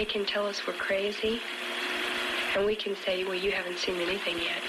They 0.00 0.06
can 0.06 0.24
tell 0.24 0.46
us 0.46 0.66
we're 0.66 0.72
crazy 0.72 1.38
and 2.56 2.64
we 2.64 2.74
can 2.74 2.96
say 2.96 3.22
well 3.22 3.34
you 3.34 3.52
haven't 3.52 3.76
seen 3.76 3.96
anything 3.96 4.38
yet 4.38 4.62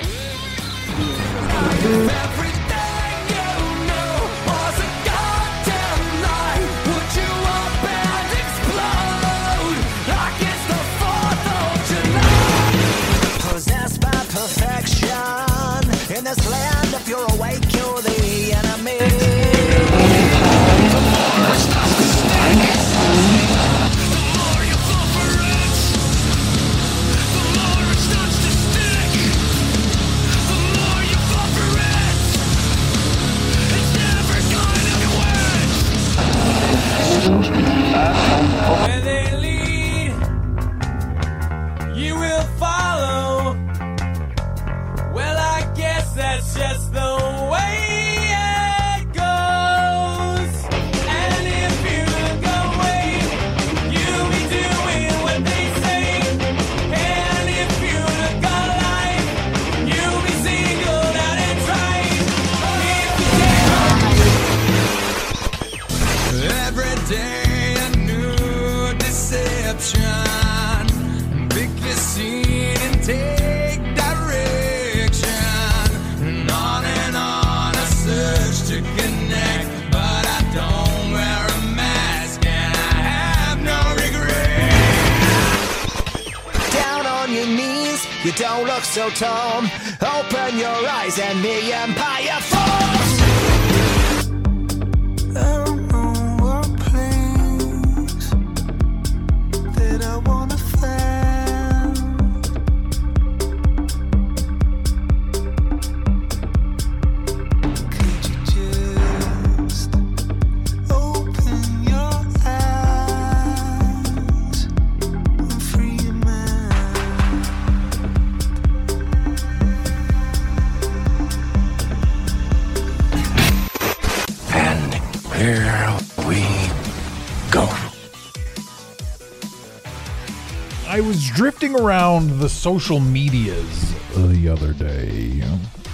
around 131.81 132.39
the 132.39 132.47
social 132.47 132.99
medias 132.99 133.95
the 134.15 134.47
other 134.47 134.71
day, 134.73 135.43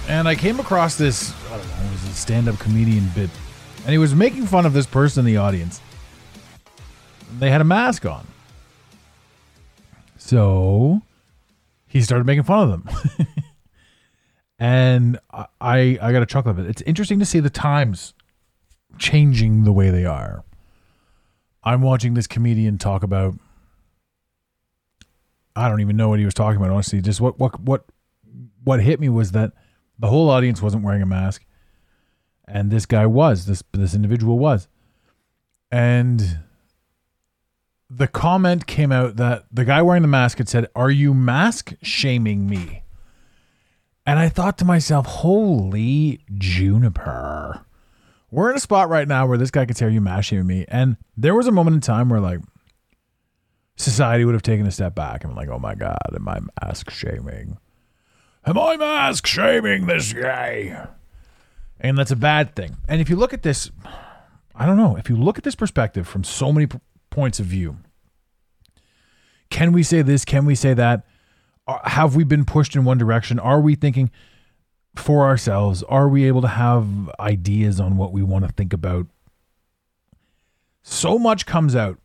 and 0.06 0.28
I 0.28 0.34
came 0.34 0.60
across 0.60 0.96
this. 0.96 1.32
I 1.46 1.56
don't 1.56 1.66
know, 1.66 1.88
it 1.88 1.92
was 1.92 2.04
a 2.04 2.12
stand-up 2.12 2.58
comedian 2.58 3.08
bit, 3.14 3.30
and 3.78 3.90
he 3.90 3.98
was 3.98 4.14
making 4.14 4.46
fun 4.46 4.66
of 4.66 4.74
this 4.74 4.86
person 4.86 5.20
in 5.20 5.26
the 5.26 5.38
audience. 5.38 5.80
They 7.38 7.50
had 7.50 7.62
a 7.62 7.64
mask 7.64 8.04
on, 8.04 8.26
so 10.18 11.00
he 11.86 12.02
started 12.02 12.26
making 12.26 12.44
fun 12.44 12.70
of 12.70 12.70
them, 12.70 13.26
and 14.58 15.18
I 15.32 15.46
I, 15.60 16.12
got 16.12 16.22
a 16.22 16.26
chuckle 16.26 16.50
of 16.50 16.58
it. 16.58 16.66
It's 16.66 16.82
interesting 16.82 17.18
to 17.18 17.24
see 17.24 17.40
the 17.40 17.50
times 17.50 18.12
changing 18.98 19.64
the 19.64 19.72
way 19.72 19.88
they 19.88 20.04
are. 20.04 20.44
I'm 21.64 21.80
watching 21.80 22.12
this 22.12 22.26
comedian 22.26 22.76
talk 22.76 23.02
about 23.02 23.38
I 25.58 25.68
don't 25.68 25.80
even 25.80 25.96
know 25.96 26.08
what 26.08 26.18
he 26.18 26.24
was 26.24 26.34
talking 26.34 26.56
about. 26.56 26.70
Honestly, 26.70 27.00
just 27.00 27.20
what 27.20 27.38
what 27.38 27.60
what 27.60 27.84
what 28.64 28.80
hit 28.80 29.00
me 29.00 29.08
was 29.08 29.32
that 29.32 29.52
the 29.98 30.06
whole 30.06 30.30
audience 30.30 30.62
wasn't 30.62 30.84
wearing 30.84 31.02
a 31.02 31.06
mask, 31.06 31.44
and 32.46 32.70
this 32.70 32.86
guy 32.86 33.06
was 33.06 33.46
this 33.46 33.62
this 33.72 33.94
individual 33.94 34.38
was, 34.38 34.68
and 35.70 36.38
the 37.90 38.06
comment 38.06 38.66
came 38.66 38.92
out 38.92 39.16
that 39.16 39.46
the 39.50 39.64
guy 39.64 39.82
wearing 39.82 40.02
the 40.02 40.08
mask 40.08 40.38
had 40.38 40.48
said, 40.48 40.68
"Are 40.76 40.90
you 40.90 41.12
mask 41.14 41.74
shaming 41.82 42.48
me?" 42.48 42.82
And 44.06 44.18
I 44.18 44.28
thought 44.28 44.58
to 44.58 44.64
myself, 44.64 45.06
"Holy 45.06 46.20
juniper." 46.36 47.64
We're 48.30 48.50
in 48.50 48.56
a 48.56 48.60
spot 48.60 48.90
right 48.90 49.08
now 49.08 49.26
where 49.26 49.38
this 49.38 49.50
guy 49.50 49.64
could 49.64 49.76
say, 49.76 49.90
you 49.90 50.02
mask 50.02 50.28
shaming 50.28 50.46
me? 50.46 50.66
And 50.68 50.98
there 51.16 51.34
was 51.34 51.46
a 51.46 51.52
moment 51.52 51.76
in 51.76 51.80
time 51.80 52.10
where, 52.10 52.20
like, 52.20 52.40
society 53.78 54.24
would 54.24 54.34
have 54.34 54.42
taken 54.42 54.66
a 54.66 54.70
step 54.70 54.94
back 54.94 55.24
and 55.24 55.30
been 55.32 55.36
like, 55.36 55.48
oh 55.48 55.58
my 55.58 55.74
God, 55.74 55.96
am 56.14 56.28
I 56.28 56.40
mask 56.64 56.90
shaming? 56.90 57.56
Am 58.44 58.58
I 58.58 58.76
mask 58.76 59.26
shaming 59.26 59.86
this 59.86 60.12
guy? 60.12 60.88
And 61.80 61.96
that's 61.96 62.10
a 62.10 62.16
bad 62.16 62.54
thing. 62.56 62.76
And 62.88 63.00
if 63.00 63.08
you 63.08 63.16
look 63.16 63.32
at 63.32 63.42
this, 63.42 63.70
I 64.54 64.66
don't 64.66 64.76
know, 64.76 64.96
if 64.96 65.08
you 65.08 65.16
look 65.16 65.38
at 65.38 65.44
this 65.44 65.54
perspective 65.54 66.06
from 66.08 66.24
so 66.24 66.52
many 66.52 66.66
p- 66.66 66.80
points 67.10 67.38
of 67.40 67.46
view, 67.46 67.76
can 69.50 69.72
we 69.72 69.82
say 69.82 70.02
this? 70.02 70.24
Can 70.24 70.44
we 70.44 70.54
say 70.54 70.74
that? 70.74 71.06
Are- 71.66 71.80
Have 71.84 72.16
we 72.16 72.24
been 72.24 72.44
pushed 72.44 72.74
in 72.74 72.84
one 72.84 72.98
direction? 72.98 73.38
Are 73.38 73.60
we 73.60 73.74
thinking 73.76 74.10
for 74.96 75.24
ourselves? 75.24 75.82
Are 75.84 76.08
we 76.08 76.24
able 76.24 76.42
to 76.42 76.48
have 76.48 76.86
ideas 77.20 77.78
on 77.78 77.96
what 77.96 78.12
we 78.12 78.22
want 78.22 78.44
to 78.44 78.52
think 78.52 78.72
about? 78.72 79.06
So 80.82 81.18
much 81.18 81.46
comes 81.46 81.76
out 81.76 81.98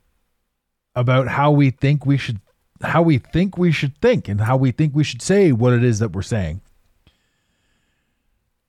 about 0.96 1.28
how 1.28 1.52
we 1.52 1.70
think 1.70 2.06
we 2.06 2.18
should 2.18 2.40
how 2.82 3.02
we 3.02 3.18
think 3.18 3.58
we 3.58 3.72
should 3.72 3.98
think 4.02 4.28
and 4.28 4.42
how 4.42 4.58
we 4.58 4.72
think 4.72 4.94
we 4.94 5.04
should 5.04 5.22
say 5.22 5.52
what 5.52 5.74
it 5.74 5.84
is 5.84 6.00
that 6.00 6.12
we're 6.12 6.22
saying. 6.22 6.60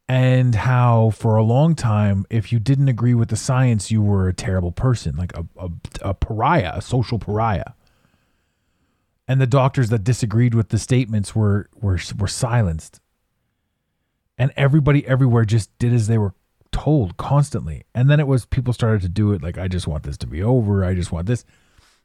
And 0.08 0.54
how 0.54 1.10
for 1.10 1.36
a 1.36 1.42
long 1.42 1.74
time 1.74 2.24
if 2.30 2.52
you 2.52 2.58
didn't 2.58 2.88
agree 2.88 3.14
with 3.14 3.30
the 3.30 3.36
science 3.36 3.90
you 3.90 4.02
were 4.02 4.28
a 4.28 4.34
terrible 4.34 4.70
person, 4.70 5.16
like 5.16 5.36
a 5.36 5.46
a, 5.58 5.70
a 6.02 6.14
pariah, 6.14 6.72
a 6.74 6.82
social 6.82 7.18
pariah. 7.18 7.72
And 9.26 9.40
the 9.40 9.46
doctors 9.46 9.88
that 9.88 10.04
disagreed 10.04 10.54
with 10.54 10.68
the 10.68 10.78
statements 10.78 11.34
were 11.34 11.68
were 11.74 11.98
were 12.18 12.28
silenced. 12.28 13.00
And 14.36 14.52
everybody 14.56 15.06
everywhere 15.06 15.44
just 15.44 15.76
did 15.78 15.92
as 15.92 16.06
they 16.06 16.18
were 16.18 16.34
told 16.70 17.16
constantly. 17.16 17.84
And 17.94 18.10
then 18.10 18.20
it 18.20 18.26
was 18.26 18.44
people 18.44 18.72
started 18.72 19.00
to 19.02 19.08
do 19.08 19.32
it 19.32 19.42
like 19.42 19.56
I 19.56 19.68
just 19.68 19.86
want 19.86 20.02
this 20.02 20.18
to 20.18 20.26
be 20.26 20.42
over. 20.42 20.84
I 20.84 20.94
just 20.94 21.12
want 21.12 21.26
this 21.26 21.44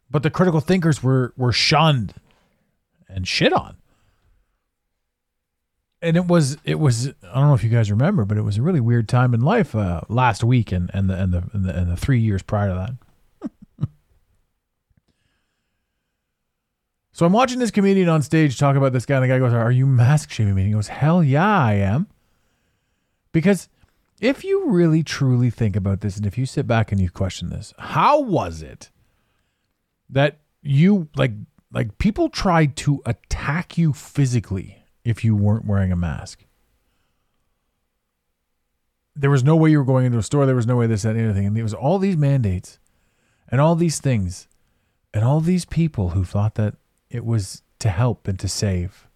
but 0.09 0.23
the 0.23 0.29
critical 0.29 0.59
thinkers 0.59 1.03
were 1.03 1.33
were 1.37 1.51
shunned 1.51 2.13
and 3.07 3.27
shit 3.27 3.53
on. 3.53 3.77
And 6.01 6.15
it 6.15 6.27
was 6.27 6.57
it 6.63 6.79
was 6.79 7.09
I 7.09 7.35
don't 7.35 7.47
know 7.47 7.53
if 7.53 7.63
you 7.63 7.69
guys 7.69 7.91
remember, 7.91 8.25
but 8.25 8.37
it 8.37 8.43
was 8.43 8.57
a 8.57 8.61
really 8.61 8.79
weird 8.79 9.09
time 9.09 9.33
in 9.33 9.41
life 9.41 9.75
uh, 9.75 10.01
last 10.07 10.43
week 10.43 10.71
and 10.71 10.89
and 10.93 11.09
the 11.09 11.15
and 11.15 11.33
the 11.33 11.43
and 11.53 11.65
the, 11.65 11.75
and 11.77 11.91
the 11.91 11.97
three 11.97 12.19
years 12.19 12.41
prior 12.41 12.69
to 12.69 12.75
that. 12.75 12.91
So 17.11 17.25
I'm 17.25 17.33
watching 17.33 17.59
this 17.59 17.69
comedian 17.69 18.07
on 18.07 18.21
stage 18.21 18.57
talk 18.57 18.77
about 18.77 18.93
this 18.93 19.05
guy, 19.05 19.15
and 19.15 19.25
the 19.25 19.27
guy 19.27 19.39
goes, 19.39 19.51
Are 19.51 19.73
you 19.73 19.85
mask 19.85 20.31
shaming 20.31 20.55
me? 20.55 20.61
And 20.61 20.69
he 20.69 20.73
goes, 20.73 20.87
Hell 20.87 21.21
yeah, 21.21 21.45
I 21.45 21.73
am. 21.73 22.07
Because 23.33 23.67
if 24.21 24.45
you 24.45 24.69
really 24.69 25.03
truly 25.03 25.49
think 25.49 25.75
about 25.75 25.99
this, 25.99 26.15
and 26.15 26.25
if 26.25 26.37
you 26.37 26.45
sit 26.45 26.65
back 26.65 26.93
and 26.93 27.01
you 27.01 27.09
question 27.09 27.49
this, 27.49 27.73
how 27.77 28.21
was 28.21 28.61
it 28.61 28.89
that 30.09 30.39
you 30.61 31.09
like 31.15 31.31
like 31.71 31.97
people 31.97 32.29
tried 32.29 32.75
to 32.77 33.01
attack 33.05 33.77
you 33.77 33.93
physically 33.93 34.83
if 35.03 35.23
you 35.23 35.35
weren't 35.35 35.65
wearing 35.65 35.91
a 35.91 35.95
mask? 35.95 36.45
There 39.15 39.29
was 39.29 39.43
no 39.43 39.55
way 39.55 39.71
you 39.71 39.79
were 39.79 39.85
going 39.85 40.05
into 40.05 40.17
a 40.17 40.23
store. 40.23 40.45
There 40.45 40.55
was 40.55 40.67
no 40.67 40.77
way 40.77 40.87
this, 40.87 41.01
that, 41.01 41.15
anything. 41.15 41.45
And 41.45 41.55
there 41.55 41.63
was 41.63 41.73
all 41.73 41.99
these 41.99 42.15
mandates 42.15 42.79
and 43.49 43.59
all 43.59 43.75
these 43.75 43.99
things 43.99 44.47
and 45.13 45.23
all 45.23 45.41
these 45.41 45.65
people 45.65 46.09
who 46.09 46.23
thought 46.23 46.55
that 46.55 46.75
it 47.09 47.25
was 47.25 47.61
to 47.79 47.89
help 47.89 48.27
and 48.27 48.39
to 48.39 48.47
save. 48.47 49.07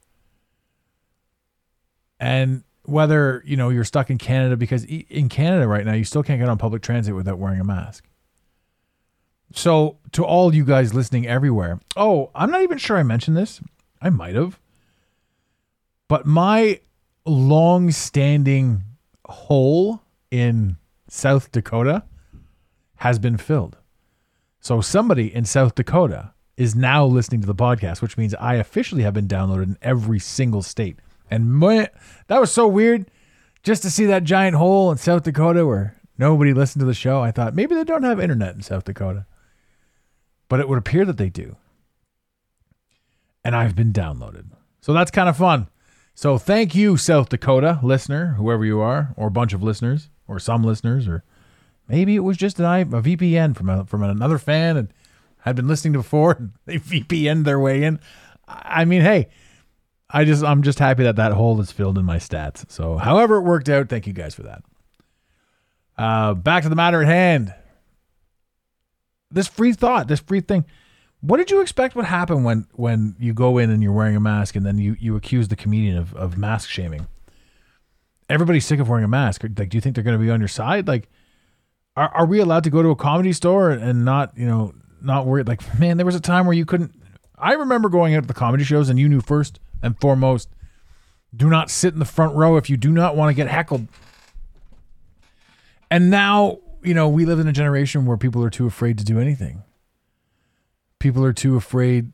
And 2.20 2.64
whether, 2.84 3.42
you 3.46 3.56
know, 3.56 3.70
you're 3.70 3.84
stuck 3.84 4.10
in 4.10 4.18
Canada 4.18 4.58
because 4.58 4.84
in 4.86 5.30
Canada 5.30 5.68
right 5.68 5.86
now 5.86 5.94
you 5.94 6.04
still 6.04 6.24
can't 6.24 6.40
get 6.40 6.50
on 6.50 6.58
public 6.58 6.82
transit 6.82 7.16
without 7.16 7.38
wearing 7.38 7.60
a 7.60 7.64
mask. 7.64 8.06
So, 9.56 9.98
to 10.14 10.26
all 10.26 10.54
you 10.54 10.66
guys 10.66 10.94
listening 10.94 11.28
everywhere. 11.28 11.80
Oh, 11.96 12.32
I'm 12.34 12.50
not 12.52 12.64
even 12.64 12.78
sure 12.78 12.98
I 12.98 13.04
mentioned 13.04 13.38
this. 13.38 13.62
I 14.02 14.10
might 14.10 14.36
have. 14.36 14.60
But 16.08 16.26
my 16.26 16.82
long-standing 17.26 18.84
hole 19.26 20.02
in 20.32 20.78
South 21.08 21.52
Dakota 21.52 22.04
has 22.98 23.20
been 23.20 23.38
filled. 23.38 23.78
So 24.60 24.82
somebody 24.82 25.34
in 25.34 25.46
South 25.46 25.76
Dakota 25.76 26.34
is 26.58 26.76
now 26.76 27.06
listening 27.06 27.42
to 27.42 27.48
the 27.48 27.56
podcast, 27.56 28.02
which 28.02 28.18
means 28.18 28.34
I 28.36 28.56
officially 28.56 29.04
have 29.04 29.14
been 29.14 29.28
downloaded 29.28 29.64
in 29.64 29.78
every 29.82 30.20
single 30.20 30.62
state. 30.62 30.98
And 31.30 31.52
man, 31.54 31.90
that 32.28 32.40
was 32.40 32.52
so 32.52 32.68
weird 32.68 33.10
just 33.62 33.82
to 33.84 33.90
see 33.90 34.06
that 34.06 34.24
giant 34.24 34.56
hole 34.56 34.92
in 34.92 34.98
South 34.98 35.24
Dakota 35.24 35.66
where 35.66 36.00
nobody 36.18 36.54
listened 36.54 36.82
to 36.82 36.86
the 36.86 36.94
show. 36.94 37.22
I 37.22 37.32
thought 37.32 37.56
maybe 37.56 37.76
they 37.76 37.84
don't 37.84 38.04
have 38.04 38.20
internet 38.20 38.56
in 38.56 38.62
South 38.62 38.84
Dakota. 38.84 39.26
But 40.54 40.60
it 40.60 40.70
would 40.70 40.78
appear 40.78 41.04
that 41.06 41.18
they 41.18 41.32
do. 41.32 41.56
And 43.44 43.56
I've 43.56 43.76
been 43.76 43.92
downloaded. 43.92 44.52
So 44.82 44.94
that's 44.94 45.10
kind 45.10 45.28
of 45.28 45.36
fun. 45.36 45.68
So 46.14 46.38
thank 46.38 46.76
you, 46.76 46.96
South 46.96 47.30
Dakota 47.30 47.80
listener, 47.82 48.36
whoever 48.36 48.64
you 48.64 48.80
are, 48.80 49.16
or 49.18 49.30
a 49.30 49.32
bunch 49.32 49.54
of 49.54 49.64
listeners, 49.64 50.12
or 50.28 50.38
some 50.38 50.64
listeners, 50.64 51.08
or 51.08 51.24
maybe 51.88 52.16
it 52.16 52.20
was 52.20 52.38
just 52.38 52.60
an, 52.60 52.66
a 52.66 53.02
VPN 53.02 53.58
from 53.58 53.68
a, 53.68 53.84
from 53.88 54.04
another 54.04 54.38
fan 54.38 54.78
and 54.78 54.94
had 55.40 55.56
been 55.56 55.68
listening 55.68 55.94
to 55.94 56.00
before. 56.00 56.34
And 56.34 56.52
they 56.68 56.78
VPN 56.78 57.46
their 57.46 57.60
way 57.60 57.82
in. 57.82 58.00
I 58.48 58.86
mean, 58.86 59.02
hey, 59.02 59.30
I 60.08 60.24
just 60.24 60.44
I'm 60.44 60.62
just 60.62 60.78
happy 60.78 61.02
that 61.02 61.16
that 61.16 61.32
hole 61.32 61.60
is 61.62 61.72
filled 61.72 61.98
in 61.98 62.06
my 62.06 62.18
stats. 62.18 62.70
So, 62.70 62.98
however 62.98 63.38
it 63.38 63.42
worked 63.42 63.70
out, 63.70 63.90
thank 63.90 64.06
you 64.06 64.14
guys 64.14 64.36
for 64.36 64.44
that. 64.44 64.64
Uh, 65.98 66.36
back 66.36 66.62
to 66.62 66.70
the 66.70 66.76
matter 66.76 67.02
at 67.02 67.08
hand. 67.08 67.56
This 69.34 69.48
free 69.48 69.74
thought, 69.74 70.08
this 70.08 70.20
free 70.20 70.42
thing. 70.42 70.66
What 71.22 71.38
did 71.38 71.50
you 71.52 71.62
expect 71.62 71.96
would 71.96 72.06
happen 72.06 72.44
when 72.44 72.68
when 72.74 73.16
you 73.20 73.34
go 73.34 73.58
in 73.58 73.70
and 73.70 73.82
you're 73.82 73.94
wearing 73.94 74.16
a 74.16 74.20
mask 74.20 74.56
and 74.56 74.66
then 74.66 74.78
you 74.78 74.96
you 75.00 75.16
accuse 75.16 75.48
the 75.48 75.56
comedian 75.56 75.98
of 75.98 76.14
of 76.16 76.38
mask 76.38 76.70
shaming? 76.70 77.08
Everybody's 78.30 78.66
sick 78.66 78.80
of 78.80 78.90
wearing 78.90 79.06
a 79.06 79.10
mask. 79.10 79.44
Like, 79.44 79.70
do 79.70 79.78
you 79.78 79.82
think 79.82 79.96
they're 79.96 80.04
going 80.04 80.18
to 80.18 80.24
be 80.24 80.32
on 80.32 80.40
your 80.40 80.48
side? 80.48 80.88
Like, 80.88 81.10
are 81.96 82.10
are 82.10 82.26
we 82.26 82.40
allowed 82.40 82.64
to 82.66 82.70
go 82.70 82.82
to 82.82 82.90
a 82.90 82.96
comedy 82.96 83.34
store 83.34 83.72
and 83.72 84.06
not 84.06 84.38
you 84.38 84.46
know 84.46 84.74
not 85.02 85.26
worried? 85.26 85.48
Like, 85.48 85.80
man, 85.80 85.98
there 85.98 86.06
was 86.06 86.16
a 86.16 86.22
time 86.22 86.46
where 86.46 86.56
you 86.56 86.66
couldn't. 86.66 86.94
I 87.38 87.54
remember 87.54 87.90
going 87.90 88.16
out 88.16 88.22
to 88.22 88.28
the 88.28 88.34
comedy 88.34 88.64
shows 88.64 88.90
and 88.90 89.00
you 89.00 89.10
knew 89.10 89.22
first 89.22 89.60
and 89.82 90.00
foremost, 90.00 90.50
do 91.36 91.50
not 91.50 91.70
sit 91.70 91.94
in 91.94 92.00
the 92.00 92.06
front 92.06 92.36
row 92.36 92.58
if 92.58 92.70
you 92.70 92.78
do 92.78 92.92
not 92.92 93.16
want 93.16 93.30
to 93.30 93.34
get 93.34 93.48
heckled. 93.48 93.88
And 95.90 96.10
now, 96.10 96.60
you 96.84 96.94
know, 96.94 97.08
we 97.08 97.26
live 97.26 97.40
in 97.40 97.48
a 97.48 97.54
generation 97.54 98.06
where 98.06 98.18
people 98.18 98.44
are 98.44 98.50
too 98.50 98.68
afraid 98.68 98.98
to 98.98 99.04
do 99.04 99.20
anything. 99.20 99.64
People 101.00 101.24
are 101.26 101.34
too 101.34 101.56
afraid 101.56 102.12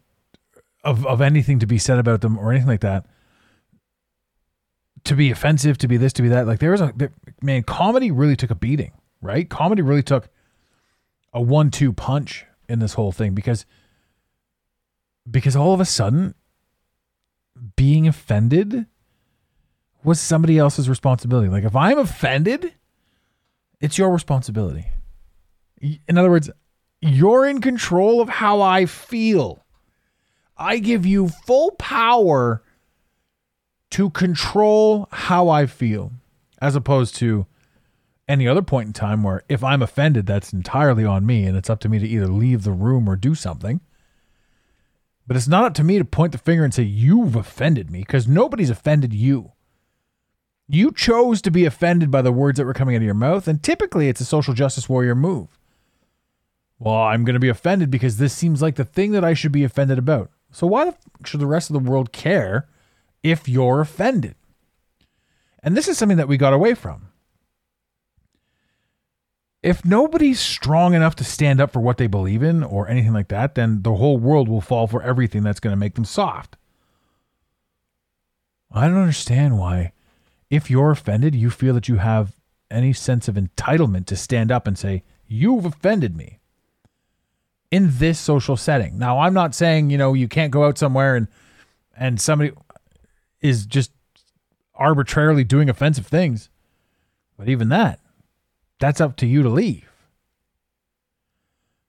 of, 0.84 1.06
of 1.06 1.22
anything 1.22 1.60
to 1.60 1.68
be 1.68 1.78
said 1.78 2.00
about 2.00 2.22
them 2.22 2.38
or 2.38 2.52
anything 2.52 2.68
like 2.68 2.82
that. 2.82 3.06
To 5.06 5.16
be 5.16 5.32
offensive, 5.32 5.78
to 5.80 5.88
be 5.88 5.98
this, 5.98 6.14
to 6.14 6.22
be 6.22 6.30
that. 6.30 6.46
Like 6.46 6.60
there 6.60 6.72
was 6.72 6.82
a 6.82 6.94
there, 6.96 7.12
man, 7.42 7.64
comedy 7.64 8.12
really 8.12 8.36
took 8.36 8.52
a 8.52 8.56
beating, 8.56 8.92
right? 9.22 9.50
Comedy 9.50 9.82
really 9.82 10.04
took 10.04 10.30
a 11.34 11.42
one-two 11.42 11.94
punch 11.94 12.46
in 12.68 12.80
this 12.80 12.94
whole 12.94 13.12
thing 13.12 13.34
because 13.34 13.66
because 15.30 15.56
all 15.56 15.74
of 15.74 15.80
a 15.80 15.86
sudden 15.86 16.36
being 17.76 18.08
offended 18.08 18.86
was 20.04 20.20
somebody 20.20 20.58
else's 20.58 20.90
responsibility. 20.90 21.50
Like 21.50 21.64
if 21.64 21.76
I'm 21.76 21.98
offended, 21.98 22.74
it's 23.80 23.98
your 23.98 24.12
responsibility. 24.12 24.88
In 26.08 26.18
other 26.18 26.30
words, 26.30 26.50
you're 27.02 27.46
in 27.46 27.62
control 27.62 28.22
of 28.22 28.30
how 28.30 28.62
I 28.62 28.86
feel. 28.86 29.64
I 30.58 30.80
give 30.80 31.06
you 31.06 31.30
full 31.30 31.72
power 31.72 32.62
to 33.92 34.10
control 34.10 35.08
how 35.12 35.50
I 35.50 35.66
feel, 35.66 36.12
as 36.62 36.76
opposed 36.76 37.16
to 37.16 37.46
any 38.28 38.48
other 38.48 38.62
point 38.62 38.88
in 38.88 38.94
time 38.94 39.24
where 39.24 39.44
if 39.50 39.64
I'm 39.64 39.82
offended, 39.82 40.26
that's 40.26 40.54
entirely 40.54 41.04
on 41.04 41.26
me 41.26 41.46
and 41.46 41.58
it's 41.58 41.70
up 41.70 41.80
to 41.82 41.90
me 41.90 41.98
to 42.00 42.08
either 42.08 42.28
leave 42.28 42.64
the 42.64 42.72
room 42.72 43.10
or 43.10 43.16
do 43.16 43.34
something. 43.34 43.82
But 45.26 45.38
it's 45.38 45.48
not 45.48 45.64
up 45.64 45.74
to 45.76 45.84
me 45.84 45.98
to 45.98 46.06
point 46.06 46.32
the 46.32 46.38
finger 46.38 46.64
and 46.64 46.74
say, 46.74 46.84
You've 46.84 47.36
offended 47.36 47.92
me, 47.92 48.00
because 48.00 48.28
nobody's 48.28 48.72
offended 48.72 49.14
you. 49.14 49.52
You 50.72 50.92
chose 50.92 51.42
to 51.42 51.52
be 51.52 51.66
offended 51.66 52.12
by 52.12 52.22
the 52.22 52.32
words 52.32 52.58
that 52.58 52.66
were 52.66 52.76
coming 52.76 52.96
out 52.96 53.00
of 53.00 53.04
your 53.04 53.16
mouth, 53.16 53.48
and 53.48 53.62
typically 53.62 54.08
it's 54.08 54.22
a 54.22 54.26
social 54.26 54.54
justice 54.54 54.88
warrior 54.88 55.16
move. 55.16 55.48
Well, 56.78 56.94
I'm 56.94 57.26
going 57.26 57.34
to 57.34 57.40
be 57.40 57.50
offended 57.50 57.90
because 57.90 58.18
this 58.18 58.34
seems 58.34 58.62
like 58.62 58.76
the 58.76 58.86
thing 58.86 59.12
that 59.14 59.26
I 59.26 59.34
should 59.34 59.52
be 59.52 59.64
offended 59.64 59.98
about. 59.98 60.30
So 60.52 60.68
why 60.68 60.86
the 60.86 60.92
f- 60.92 61.00
should 61.26 61.40
the 61.40 61.48
rest 61.48 61.72
of 61.72 61.74
the 61.74 61.90
world 61.90 62.12
care 62.12 62.68
if 63.24 63.50
you're 63.50 63.82
offended? 63.82 64.36
And 65.64 65.76
this 65.76 65.88
is 65.88 65.98
something 65.98 66.18
that 66.18 66.28
we 66.28 66.38
got 66.38 66.54
away 66.54 66.76
from. 66.76 67.08
If 69.64 69.84
nobody's 69.84 70.40
strong 70.40 70.94
enough 70.94 71.16
to 71.16 71.24
stand 71.24 71.60
up 71.60 71.72
for 71.72 71.80
what 71.80 71.98
they 71.98 72.08
believe 72.08 72.44
in 72.44 72.64
or 72.64 72.88
anything 72.88 73.12
like 73.12 73.28
that, 73.30 73.56
then 73.56 73.82
the 73.82 73.96
whole 73.96 74.20
world 74.20 74.48
will 74.48 74.62
fall 74.62 74.86
for 74.86 75.02
everything 75.02 75.42
that's 75.42 75.60
going 75.60 75.74
to 75.74 75.80
make 75.80 75.96
them 75.96 76.06
soft. 76.06 76.56
I 78.72 78.88
don't 78.88 78.98
understand 79.02 79.58
why, 79.58 79.94
if 80.50 80.70
you're 80.70 80.92
offended, 80.92 81.36
you 81.36 81.50
feel 81.50 81.74
that 81.76 81.88
you 81.88 81.98
have 81.98 82.34
any 82.72 82.94
sense 82.94 83.28
of 83.28 83.36
entitlement 83.36 84.06
to 84.08 84.16
stand 84.16 84.52
up 84.52 84.68
and 84.68 84.78
say, 84.78 85.04
You've 85.28 85.66
offended 85.66 86.18
me 86.18 86.40
in 87.70 87.98
this 88.00 88.20
social 88.20 88.58
setting. 88.58 88.98
Now, 88.98 89.20
I'm 89.20 89.34
not 89.34 89.54
saying, 89.54 89.92
you 89.92 89.98
know, 89.98 90.14
you 90.14 90.28
can't 90.28 90.52
go 90.52 90.64
out 90.64 90.78
somewhere 90.78 91.16
and 91.16 91.28
and 91.96 92.20
somebody 92.20 92.52
is 93.42 93.66
just 93.66 93.92
arbitrarily 94.74 95.44
doing 95.44 95.70
offensive 95.70 96.08
things. 96.08 96.50
But 97.38 97.50
even 97.50 97.70
that, 97.70 98.00
that's 98.80 99.02
up 99.02 99.18
to 99.18 99.28
you 99.28 99.44
to 99.44 99.50
leave. 99.50 99.86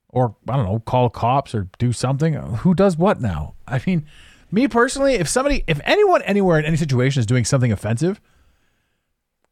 Or 0.08 0.34
I 0.48 0.56
don't 0.56 0.66
know, 0.66 0.80
call 0.80 1.08
cops 1.08 1.54
or 1.54 1.68
do 1.78 1.92
something. 1.92 2.34
Who 2.34 2.74
does 2.74 2.98
what 2.98 3.20
now? 3.20 3.54
I 3.66 3.80
mean, 3.86 4.06
me 4.50 4.66
personally, 4.66 5.14
if 5.14 5.28
somebody 5.28 5.64
if 5.66 5.80
anyone 5.84 6.22
anywhere 6.22 6.58
in 6.58 6.64
any 6.64 6.76
situation 6.76 7.20
is 7.20 7.26
doing 7.26 7.44
something 7.44 7.70
offensive, 7.70 8.20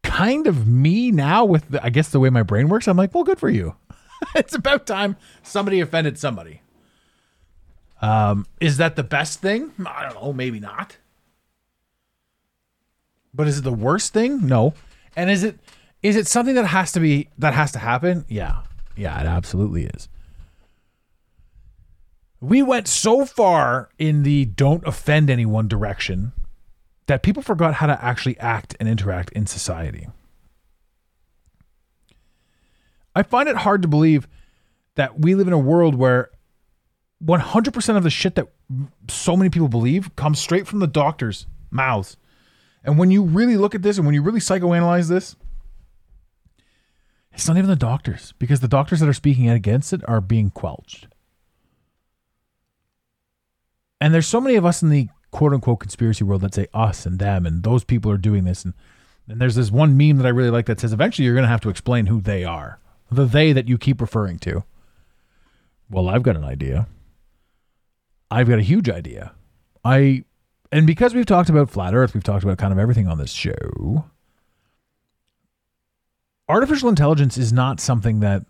kind 0.09 0.47
of 0.47 0.67
me 0.67 1.11
now 1.11 1.45
with 1.45 1.69
the, 1.69 1.85
I 1.85 1.91
guess 1.91 2.09
the 2.09 2.19
way 2.19 2.31
my 2.31 2.43
brain 2.43 2.69
works, 2.69 2.89
I'm 2.89 2.97
like, 2.97 3.15
well, 3.15 3.25
good 3.25 3.39
for 3.39 3.51
you. 3.51 3.77
it's 4.35 4.55
about 4.55 4.87
time 4.87 5.17
somebody 5.43 5.81
offended 5.81 6.19
somebody. 6.19 6.63
Um, 8.01 8.47
is 8.61 8.79
that 8.79 8.97
the 8.97 9.03
best 9.03 9.41
thing? 9.41 9.73
I 9.85 10.09
don't 10.09 10.23
know, 10.23 10.33
maybe 10.33 10.61
not. 10.61 10.97
But 13.35 13.49
is 13.49 13.59
it 13.59 13.65
the 13.65 13.73
worst 13.73 14.13
thing? 14.13 14.47
No. 14.47 14.75
And 15.15 15.31
is 15.31 15.45
it 15.45 15.59
is 16.03 16.17
it 16.17 16.27
something 16.27 16.55
that 16.55 16.67
has 16.67 16.93
to 16.93 17.01
be 17.01 17.29
that 17.39 17.55
has 17.55 17.73
to 17.73 17.79
happen? 17.79 18.25
Yeah. 18.29 18.63
Yeah, 18.97 19.21
it 19.21 19.27
absolutely 19.27 19.85
is. 19.85 20.09
We 22.41 22.63
went 22.63 22.89
so 22.89 23.25
far 23.27 23.91
in 23.99 24.23
the 24.23 24.45
don't 24.45 24.87
offend 24.87 25.29
anyone 25.29 25.69
direction 25.69 26.33
that 27.09 27.23
people 27.23 27.43
forgot 27.43 27.75
how 27.75 27.87
to 27.87 28.05
actually 28.05 28.39
act 28.39 28.77
and 28.79 28.89
interact 28.89 29.33
in 29.33 29.47
society. 29.47 30.07
I 33.17 33.23
find 33.23 33.49
it 33.49 33.57
hard 33.57 33.83
to 33.83 33.89
believe 33.89 34.29
that 34.95 35.19
we 35.19 35.35
live 35.35 35.47
in 35.47 35.55
a 35.55 35.59
world 35.59 35.95
where 35.95 36.31
100% 37.25 37.97
of 37.97 38.03
the 38.05 38.11
shit 38.11 38.35
that 38.37 38.47
so 39.09 39.37
many 39.37 39.49
people 39.49 39.69
believe 39.69 40.15
comes 40.17 40.39
straight 40.39 40.67
from 40.67 40.81
the 40.81 40.87
doctors' 40.87 41.47
mouths. 41.71 42.19
And 42.85 42.99
when 42.99 43.11
you 43.11 43.23
really 43.25 43.57
look 43.57 43.75
at 43.75 43.83
this 43.83 43.97
and 43.97 44.07
when 44.07 44.15
you 44.15 44.23
really 44.23 44.39
psychoanalyze 44.39 45.09
this, 45.09 45.35
it's 47.33 47.49
not 47.49 47.57
even 47.57 47.71
the 47.71 47.77
doctors 47.77 48.35
because 48.39 48.61
the 48.61 48.69
doctors 48.69 49.01
that 49.01 49.09
are 49.09 49.15
speaking 49.15 49.49
against 49.49 49.93
it 49.95 50.07
are 50.07 50.21
being 50.21 50.51
quelched. 50.51 51.07
And 54.01 54.13
there's 54.13 54.27
so 54.27 54.41
many 54.41 54.57
of 54.57 54.67
us 54.67 54.83
in 54.83 54.91
the 54.91 55.09
quote 55.31 55.53
unquote 55.53 55.81
conspiracy 55.81 56.25
world 56.25 56.43
that 56.43 56.55
say 56.55 56.67
us 56.73 57.07
and 57.07 57.19
them 57.19 57.47
and 57.47 57.63
those 57.63 57.85
people 57.85 58.11
are 58.11 58.19
doing 58.19 58.45
this. 58.45 58.65
And, 58.65 58.75
and 59.29 59.41
there's 59.41 59.55
this 59.55 59.71
one 59.71 59.97
meme 59.97 60.17
that 60.17 60.27
I 60.27 60.31
really 60.31 60.51
like 60.51 60.67
that 60.67 60.81
says 60.81 60.93
eventually 60.93 61.27
you're 61.27 61.35
going 61.35 61.45
to 61.45 61.49
have 61.49 61.61
to 61.63 61.69
explain 61.69 62.07
who 62.07 62.21
they 62.21 62.45
are, 62.45 62.79
the 63.11 63.25
they 63.25 63.53
that 63.53 63.69
you 63.69 63.79
keep 63.79 64.01
referring 64.01 64.39
to. 64.41 64.65
Well, 65.91 66.09
I've 66.09 66.23
got 66.23 66.37
an 66.37 66.45
idea. 66.45 66.87
I've 68.31 68.49
got 68.49 68.59
a 68.59 68.63
huge 68.63 68.91
idea. 68.91 69.33
I, 69.85 70.25
and 70.71 70.87
because 70.87 71.15
we've 71.15 71.27
talked 71.27 71.49
about 71.49 71.71
flat 71.71 71.95
earth, 71.95 72.15
we've 72.15 72.25
talked 72.25 72.45
about 72.45 72.59
kind 72.59 72.73
of 72.73 72.79
everything 72.79 73.09
on 73.09 73.19
this 73.19 73.33
show. 73.33 74.05
Artificial 76.49 76.89
intelligence 76.89 77.39
is 77.39 77.53
not 77.53 77.81
something 77.81 78.21
that 78.21 78.45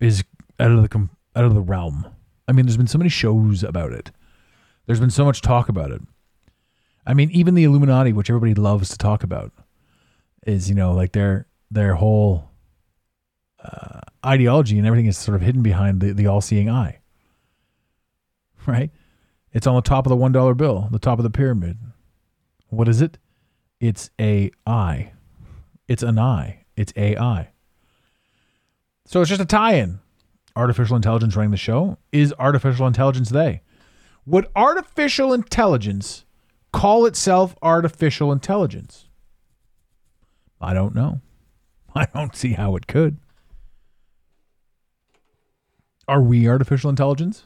is 0.00 0.24
out 0.58 0.70
of 0.70 0.88
the 0.88 1.08
out 1.36 1.44
of 1.44 1.54
the 1.54 1.60
realm. 1.60 2.06
I 2.48 2.52
mean, 2.52 2.66
there's 2.66 2.76
been 2.76 2.86
so 2.88 2.98
many 2.98 3.10
shows 3.10 3.62
about 3.62 3.92
it. 3.92 4.10
There's 4.90 4.98
been 4.98 5.08
so 5.08 5.24
much 5.24 5.40
talk 5.40 5.68
about 5.68 5.92
it. 5.92 6.02
I 7.06 7.14
mean, 7.14 7.30
even 7.30 7.54
the 7.54 7.62
Illuminati, 7.62 8.12
which 8.12 8.28
everybody 8.28 8.54
loves 8.54 8.88
to 8.88 8.98
talk 8.98 9.22
about, 9.22 9.52
is 10.48 10.68
you 10.68 10.74
know 10.74 10.92
like 10.92 11.12
their 11.12 11.46
their 11.70 11.94
whole 11.94 12.50
uh, 13.62 14.00
ideology 14.26 14.78
and 14.78 14.88
everything 14.88 15.06
is 15.06 15.16
sort 15.16 15.36
of 15.36 15.42
hidden 15.42 15.62
behind 15.62 16.00
the 16.00 16.12
the 16.12 16.26
all 16.26 16.40
seeing 16.40 16.68
eye. 16.68 16.98
Right? 18.66 18.90
It's 19.52 19.64
on 19.64 19.76
the 19.76 19.80
top 19.80 20.06
of 20.06 20.10
the 20.10 20.16
one 20.16 20.32
dollar 20.32 20.54
bill, 20.54 20.88
the 20.90 20.98
top 20.98 21.20
of 21.20 21.22
the 21.22 21.30
pyramid. 21.30 21.78
What 22.66 22.88
is 22.88 23.00
it? 23.00 23.16
It's 23.78 24.10
a 24.20 24.50
eye. 24.66 25.12
It's 25.86 26.02
an 26.02 26.18
eye. 26.18 26.64
It's 26.74 26.92
AI. 26.96 27.50
So 29.06 29.20
it's 29.20 29.28
just 29.28 29.40
a 29.40 29.46
tie-in. 29.46 30.00
Artificial 30.56 30.96
intelligence 30.96 31.36
running 31.36 31.52
the 31.52 31.56
show 31.56 31.96
is 32.10 32.34
artificial 32.40 32.88
intelligence 32.88 33.28
they. 33.28 33.62
Would 34.30 34.46
artificial 34.54 35.32
intelligence 35.32 36.24
call 36.72 37.04
itself 37.04 37.56
artificial 37.62 38.30
intelligence? 38.30 39.08
I 40.60 40.72
don't 40.72 40.94
know. 40.94 41.20
I 41.96 42.06
don't 42.14 42.36
see 42.36 42.52
how 42.52 42.76
it 42.76 42.86
could. 42.86 43.16
Are 46.06 46.22
we 46.22 46.48
artificial 46.48 46.90
intelligence? 46.90 47.42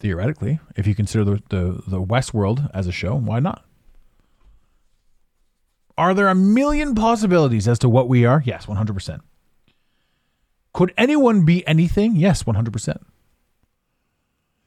Theoretically, 0.00 0.58
if 0.74 0.84
you 0.84 0.96
consider 0.96 1.24
the, 1.24 1.42
the, 1.48 1.82
the 1.86 2.02
Westworld 2.02 2.68
as 2.74 2.88
a 2.88 2.92
show, 2.92 3.14
why 3.14 3.38
not? 3.38 3.64
Are 5.96 6.12
there 6.12 6.26
a 6.26 6.34
million 6.34 6.96
possibilities 6.96 7.68
as 7.68 7.78
to 7.78 7.88
what 7.88 8.08
we 8.08 8.24
are? 8.24 8.42
Yes, 8.44 8.66
100%. 8.66 9.20
Could 10.72 10.92
anyone 10.98 11.44
be 11.44 11.64
anything? 11.68 12.16
Yes, 12.16 12.42
100%. 12.42 13.00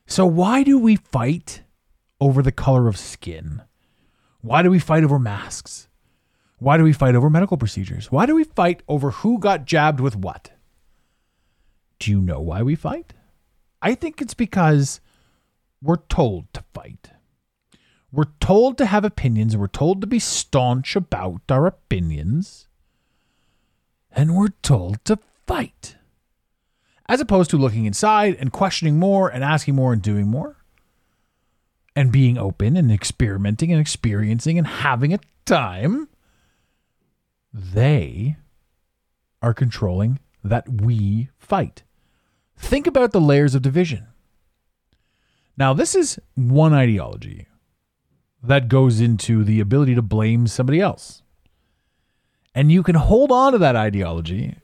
So 0.07 0.25
why 0.25 0.63
do 0.63 0.79
we 0.79 0.95
fight 0.95 1.63
over 2.19 2.41
the 2.41 2.51
color 2.51 2.87
of 2.87 2.97
skin? 2.97 3.61
Why 4.41 4.61
do 4.63 4.71
we 4.71 4.79
fight 4.79 5.03
over 5.03 5.19
masks? 5.19 5.89
Why 6.59 6.77
do 6.77 6.83
we 6.83 6.93
fight 6.93 7.13
over 7.13 7.29
medical 7.29 7.57
procedures? 7.57 8.11
Why 8.11 8.25
do 8.25 8.33
we 8.33 8.45
fight 8.45 8.81
over 8.87 9.11
who 9.11 9.37
got 9.37 9.65
jabbed 9.65 9.99
with 9.99 10.15
what? 10.15 10.51
Do 11.99 12.09
you 12.09 12.21
know 12.21 12.39
why 12.39 12.63
we 12.63 12.73
fight? 12.73 13.13
I 13.81 13.95
think 13.95 14.21
it's 14.21 14.33
because 14.33 15.01
we're 15.83 15.97
told 16.09 16.51
to 16.53 16.63
fight. 16.73 17.11
We're 18.11 18.31
told 18.39 18.77
to 18.77 18.85
have 18.85 19.03
opinions. 19.03 19.57
We're 19.57 19.67
told 19.67 19.99
to 20.01 20.07
be 20.07 20.19
staunch 20.19 20.95
about 20.95 21.41
our 21.49 21.67
opinions. 21.67 22.67
And 24.11 24.35
we're 24.35 24.55
told 24.63 25.03
to 25.05 25.19
fight. 25.45 25.97
As 27.09 27.21
opposed 27.21 27.49
to 27.51 27.57
looking 27.57 27.85
inside 27.85 28.35
and 28.39 28.51
questioning 28.51 28.99
more 28.99 29.29
and 29.29 29.43
asking 29.43 29.75
more 29.75 29.93
and 29.93 30.01
doing 30.01 30.27
more. 30.27 30.57
And 31.95 32.11
being 32.11 32.37
open 32.37 32.77
and 32.77 32.91
experimenting 32.91 33.71
and 33.71 33.81
experiencing 33.81 34.57
and 34.57 34.67
having 34.67 35.13
a 35.13 35.19
time. 35.45 36.09
They 37.53 38.37
are 39.41 39.53
controlling 39.53 40.19
that 40.43 40.81
we 40.81 41.29
fight. 41.39 41.83
Think 42.57 42.87
about 42.87 43.11
the 43.11 43.21
layers 43.21 43.55
of 43.55 43.61
division. 43.61 44.07
Now, 45.57 45.73
this 45.73 45.95
is 45.95 46.19
one 46.35 46.73
ideology 46.73 47.47
that 48.43 48.67
goes 48.67 49.01
into 49.01 49.43
the 49.43 49.59
ability 49.59 49.95
to 49.95 50.01
blame 50.01 50.45
somebody 50.47 50.79
else. 50.79 51.23
And 52.53 52.71
you 52.71 52.83
can 52.83 52.95
hold 52.95 53.31
on 53.31 53.53
to 53.53 53.57
that 53.57 53.75
ideology 53.75 54.55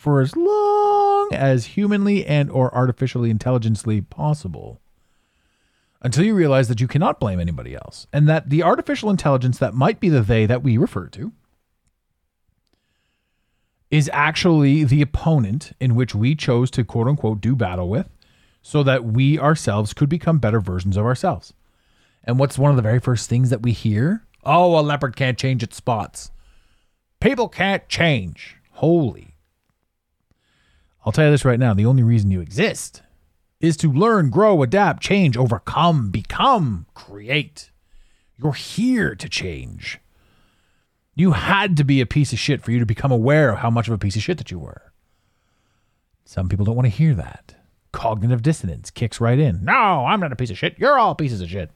for 0.00 0.22
as 0.22 0.34
long 0.34 1.28
as 1.30 1.66
humanly 1.66 2.24
and 2.24 2.50
or 2.50 2.74
artificially 2.74 3.28
intelligently 3.28 4.00
possible 4.00 4.80
until 6.00 6.24
you 6.24 6.34
realize 6.34 6.68
that 6.68 6.80
you 6.80 6.88
cannot 6.88 7.20
blame 7.20 7.38
anybody 7.38 7.74
else 7.74 8.06
and 8.10 8.26
that 8.26 8.48
the 8.48 8.62
artificial 8.62 9.10
intelligence 9.10 9.58
that 9.58 9.74
might 9.74 10.00
be 10.00 10.08
the 10.08 10.22
they 10.22 10.46
that 10.46 10.62
we 10.62 10.78
refer 10.78 11.06
to 11.06 11.32
is 13.90 14.08
actually 14.14 14.84
the 14.84 15.02
opponent 15.02 15.72
in 15.78 15.94
which 15.94 16.14
we 16.14 16.34
chose 16.34 16.70
to 16.70 16.82
quote 16.82 17.06
unquote 17.06 17.42
do 17.42 17.54
battle 17.54 17.90
with 17.90 18.08
so 18.62 18.82
that 18.82 19.04
we 19.04 19.38
ourselves 19.38 19.92
could 19.92 20.08
become 20.08 20.38
better 20.38 20.60
versions 20.60 20.96
of 20.96 21.04
ourselves. 21.04 21.52
And 22.24 22.38
what's 22.38 22.56
one 22.56 22.70
of 22.70 22.76
the 22.76 22.82
very 22.82 23.00
first 23.00 23.28
things 23.28 23.50
that 23.50 23.62
we 23.62 23.72
hear? 23.72 24.24
Oh, 24.44 24.78
a 24.78 24.80
leopard 24.80 25.14
can't 25.14 25.38
change 25.38 25.62
its 25.62 25.76
spots. 25.76 26.30
People 27.20 27.50
can't 27.50 27.86
change. 27.86 28.56
Holy. 28.70 29.30
I'll 31.04 31.12
tell 31.12 31.26
you 31.26 31.30
this 31.30 31.44
right 31.44 31.58
now 31.58 31.74
the 31.74 31.86
only 31.86 32.02
reason 32.02 32.30
you 32.30 32.40
exist 32.40 33.02
is 33.60 33.76
to 33.78 33.92
learn, 33.92 34.30
grow, 34.30 34.62
adapt, 34.62 35.02
change, 35.02 35.36
overcome, 35.36 36.10
become, 36.10 36.86
create. 36.94 37.70
You're 38.36 38.52
here 38.52 39.14
to 39.14 39.28
change. 39.28 39.98
You 41.14 41.32
had 41.32 41.76
to 41.76 41.84
be 41.84 42.00
a 42.00 42.06
piece 42.06 42.32
of 42.32 42.38
shit 42.38 42.62
for 42.62 42.70
you 42.70 42.78
to 42.78 42.86
become 42.86 43.12
aware 43.12 43.52
of 43.52 43.58
how 43.58 43.70
much 43.70 43.88
of 43.88 43.94
a 43.94 43.98
piece 43.98 44.16
of 44.16 44.22
shit 44.22 44.38
that 44.38 44.50
you 44.50 44.58
were. 44.58 44.92
Some 46.24 46.48
people 46.48 46.64
don't 46.64 46.76
want 46.76 46.86
to 46.86 46.90
hear 46.90 47.14
that. 47.14 47.56
Cognitive 47.92 48.40
dissonance 48.40 48.90
kicks 48.90 49.20
right 49.20 49.38
in. 49.38 49.64
No, 49.64 49.72
I'm 49.72 50.20
not 50.20 50.32
a 50.32 50.36
piece 50.36 50.50
of 50.50 50.56
shit. 50.56 50.78
You're 50.78 50.98
all 50.98 51.14
pieces 51.14 51.40
of 51.40 51.50
shit. 51.50 51.70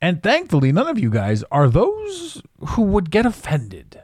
And 0.00 0.22
thankfully, 0.22 0.70
none 0.70 0.86
of 0.86 0.98
you 0.98 1.10
guys 1.10 1.42
are 1.50 1.68
those 1.68 2.42
who 2.58 2.82
would 2.82 3.10
get 3.10 3.24
offended. 3.26 4.02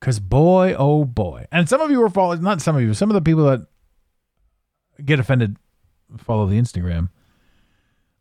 Because 0.00 0.20
boy, 0.20 0.74
oh 0.78 1.04
boy. 1.04 1.46
And 1.50 1.68
some 1.68 1.80
of 1.80 1.90
you 1.90 2.02
are 2.02 2.10
following, 2.10 2.42
not 2.42 2.60
some 2.60 2.76
of 2.76 2.82
you, 2.82 2.94
some 2.94 3.10
of 3.10 3.14
the 3.14 3.20
people 3.20 3.44
that 3.44 3.66
get 5.04 5.18
offended 5.18 5.56
follow 6.16 6.46
the 6.46 6.58
Instagram. 6.58 7.10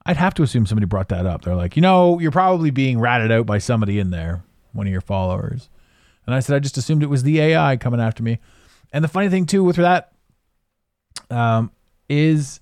I'd 0.05 0.17
have 0.17 0.33
to 0.35 0.43
assume 0.43 0.65
somebody 0.65 0.85
brought 0.85 1.09
that 1.09 1.25
up. 1.25 1.43
They're 1.43 1.55
like, 1.55 1.75
you 1.75 1.81
know, 1.81 2.19
you're 2.19 2.31
probably 2.31 2.71
being 2.71 2.99
ratted 2.99 3.31
out 3.31 3.45
by 3.45 3.57
somebody 3.57 3.99
in 3.99 4.09
there, 4.09 4.43
one 4.71 4.87
of 4.87 4.91
your 4.91 5.01
followers. 5.01 5.69
And 6.25 6.33
I 6.33 6.39
said, 6.39 6.55
I 6.55 6.59
just 6.59 6.77
assumed 6.77 7.03
it 7.03 7.07
was 7.07 7.23
the 7.23 7.39
AI 7.39 7.77
coming 7.77 7.99
after 7.99 8.23
me. 8.23 8.39
And 8.93 9.03
the 9.03 9.09
funny 9.09 9.29
thing, 9.29 9.45
too, 9.45 9.63
with 9.63 9.75
that 9.75 10.13
um, 11.29 11.71
is 12.09 12.61